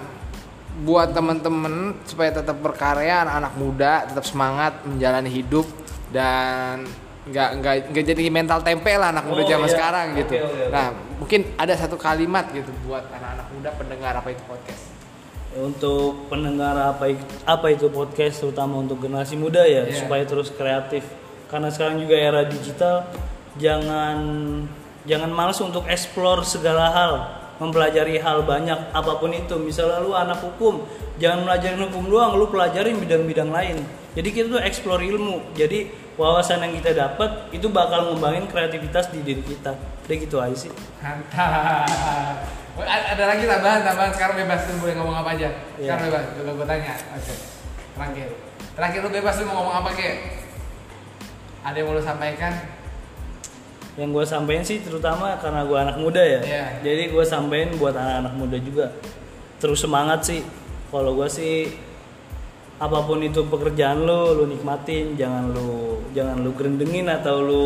buat 0.82 1.12
temen-temen 1.12 2.00
supaya 2.02 2.32
tetap 2.32 2.56
berkarya, 2.56 3.22
anak-anak 3.22 3.54
muda 3.54 3.92
tetap 4.08 4.24
semangat 4.24 4.80
menjalani 4.82 5.28
hidup 5.28 5.68
dan 6.08 6.88
nggak 7.22 7.50
nggak 7.62 7.74
nggak 7.94 8.04
jadi 8.04 8.22
mental 8.28 8.58
tempe 8.60 8.90
lah 8.92 9.14
anak 9.14 9.22
muda 9.24 9.44
Oh, 9.44 9.46
zaman 9.46 9.68
iya. 9.68 9.72
sekarang 9.72 10.06
Oke, 10.10 10.18
gitu. 10.24 10.34
oke, 10.40 10.48
oke. 10.48 10.64
Nah, 10.74 10.86
mungkin 11.16 11.40
ada 11.54 11.74
satu 11.76 11.94
kalimat 11.94 12.50
gitu 12.50 12.72
buat 12.82 13.04
anak-anak 13.08 13.46
muda 13.52 13.70
pendengar 13.78 14.12
apa 14.16 14.28
itu 14.28 14.42
podcast. 14.42 14.91
Untuk 15.52 16.32
pendengar 16.32 16.72
apa 16.76 17.12
apa 17.44 17.66
itu 17.68 17.92
podcast 17.92 18.40
terutama 18.40 18.80
untuk 18.80 19.00
generasi 19.00 19.36
muda 19.36 19.62
ya 19.68 19.84
Iya. 19.84 20.04
supaya 20.04 20.24
terus 20.24 20.48
kreatif. 20.48 21.04
Karena 21.52 21.68
sekarang 21.68 22.00
juga 22.00 22.16
era 22.16 22.48
digital 22.48 23.04
jangan 23.60 24.16
jangan 25.04 25.30
malas 25.30 25.60
untuk 25.60 25.84
explore 25.84 26.40
segala 26.46 26.88
hal 26.88 27.12
mempelajari 27.60 28.16
hal 28.18 28.42
banyak 28.42 28.90
apa 28.90 29.12
pun 29.20 29.30
itu. 29.30 29.60
Misalnya 29.60 30.00
lu 30.00 30.16
anak 30.16 30.40
hukum 30.40 30.82
jangan 31.20 31.44
belajarin 31.44 31.80
hukum 31.86 32.04
doang 32.08 32.32
lu 32.34 32.48
pelajarin 32.48 32.96
bidang-bidang 32.96 33.52
lain 33.52 33.84
jadi 34.12 34.28
kita 34.28 34.46
tuh 34.52 34.60
explore 34.60 35.00
ilmu 35.00 35.56
jadi 35.56 35.88
wawasan 36.14 36.60
yang 36.60 36.76
kita 36.76 36.92
dapat 36.92 37.48
itu 37.50 37.66
bakal 37.72 38.12
ngembangin 38.12 38.44
kreativitas 38.46 39.08
di 39.08 39.24
diri 39.24 39.40
kita 39.40 39.72
udah 40.04 40.16
gitu 40.18 40.36
aja 40.38 40.56
sih 40.56 40.72
Mantap. 41.00 42.44
Ada 42.82 43.24
lagi 43.28 43.44
tambahan 43.44 43.84
tambahan 43.84 44.12
sekarang 44.16 44.36
bebas 44.44 44.64
lu 44.64 44.80
boleh 44.80 44.96
ngomong 44.96 45.16
apa 45.20 45.36
aja. 45.36 45.48
Iya. 45.76 45.92
Sekarang 45.92 46.02
bebas. 46.08 46.24
Coba 46.32 46.50
gue 46.56 46.66
tanya. 46.72 46.92
Oke. 47.12 47.34
Terakhir. 47.92 48.28
Terakhir 48.72 48.98
lu 49.04 49.10
bebas 49.12 49.34
lu 49.36 49.44
mau 49.44 49.54
ngomong 49.60 49.74
apa 49.84 49.90
kek? 49.92 50.14
Ada 51.68 51.76
yang 51.76 51.86
mau 51.86 51.94
lu 51.94 52.02
sampaikan? 52.02 52.52
yang 53.92 54.08
gue 54.08 54.24
sampein 54.24 54.64
sih 54.64 54.80
terutama 54.80 55.36
karena 55.36 55.68
gue 55.68 55.76
anak 55.76 56.00
muda 56.00 56.24
ya 56.24 56.40
Iya. 56.40 56.64
jadi 56.80 57.12
gue 57.12 57.24
sampein 57.28 57.76
buat 57.76 57.92
anak-anak 57.92 58.34
muda 58.40 58.56
juga 58.56 58.88
terus 59.60 59.84
semangat 59.84 60.24
sih 60.24 60.40
kalau 60.88 61.12
gue 61.12 61.28
sih 61.28 61.76
apa 62.82 62.98
pun 63.06 63.22
itu 63.22 63.46
pekerjaan 63.46 64.02
lo 64.02 64.34
lo 64.34 64.44
nikmatin 64.50 65.14
jangan 65.14 65.54
lo 65.54 66.02
jangan 66.10 66.42
lo 66.42 66.50
gerendengin 66.58 67.06
atau 67.06 67.38
lo 67.38 67.62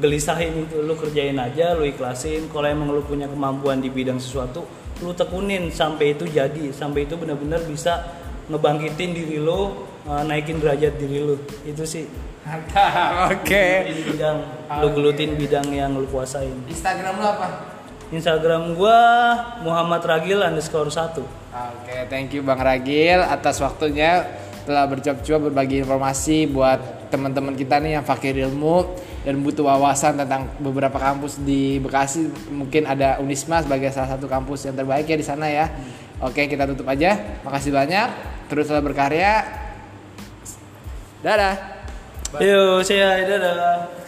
gelisahin 0.00 0.64
itu. 0.64 0.80
Lo 0.80 0.96
kerjain 0.96 1.36
aja 1.36 1.76
lo 1.76 1.84
ikhlasin. 1.84 2.48
Kalau 2.48 2.66
emang 2.66 2.88
lo 2.88 3.04
punya 3.04 3.28
kemampuan 3.28 3.84
di 3.84 3.92
bidang 3.92 4.16
sesuatu 4.16 4.64
lo 5.04 5.12
tekunin. 5.12 5.68
Sampai 5.68 6.16
itu 6.16 6.24
jadi. 6.24 6.72
Sampai 6.72 7.04
itu 7.04 7.20
benar-benar 7.20 7.60
bisa 7.68 8.16
ngebangkitin 8.48 9.12
diri 9.12 9.36
lo 9.36 9.86
eh, 10.08 10.22
naikin 10.24 10.58
derajat 10.58 10.96
diri 10.96 11.20
lo 11.20 11.36
itu 11.68 11.84
sih. 11.84 12.08
Mantap. 12.48 13.28
Oke. 13.36 13.92
Gelutin 13.92 14.00
bidang. 14.16 14.38
Lu 14.80 14.88
gelutin 14.96 15.30
bidang 15.36 15.66
yang 15.68 15.92
lu 15.92 16.08
kuasain. 16.08 16.56
Instagram 16.64 17.20
lu 17.20 17.26
apa? 17.28 17.48
Instagram 18.10 18.74
gua 18.74 18.98
Muhammad 19.62 20.02
Ragil 20.02 20.42
underscore 20.42 20.90
satu 20.90 21.22
Oke, 21.50 22.06
thank 22.06 22.30
you 22.30 22.46
Bang 22.46 22.62
Ragil 22.62 23.18
atas 23.26 23.58
waktunya 23.58 24.22
telah 24.62 24.86
bercuap-cuap 24.86 25.50
berbagi 25.50 25.82
informasi 25.82 26.46
buat 26.46 27.10
teman-teman 27.10 27.58
kita 27.58 27.82
nih 27.82 27.98
yang 27.98 28.06
fakir 28.06 28.38
ilmu 28.38 28.86
dan 29.26 29.42
butuh 29.42 29.66
wawasan 29.66 30.14
tentang 30.14 30.46
beberapa 30.62 30.94
kampus 30.94 31.42
di 31.42 31.82
Bekasi. 31.82 32.30
Mungkin 32.54 32.86
ada 32.86 33.18
Unisma 33.18 33.66
sebagai 33.66 33.90
salah 33.90 34.14
satu 34.14 34.30
kampus 34.30 34.70
yang 34.70 34.78
terbaik 34.78 35.10
ya 35.10 35.18
di 35.18 35.26
sana 35.26 35.50
ya. 35.50 35.66
Oke, 36.22 36.46
kita 36.46 36.70
tutup 36.70 36.86
aja. 36.86 37.18
Makasih 37.42 37.74
banyak. 37.74 38.08
Teruslah 38.46 38.78
berkarya. 38.78 39.42
Dadah. 41.26 41.82
Yo, 42.38 42.78
saya 42.86 43.26
dadah 43.26 43.99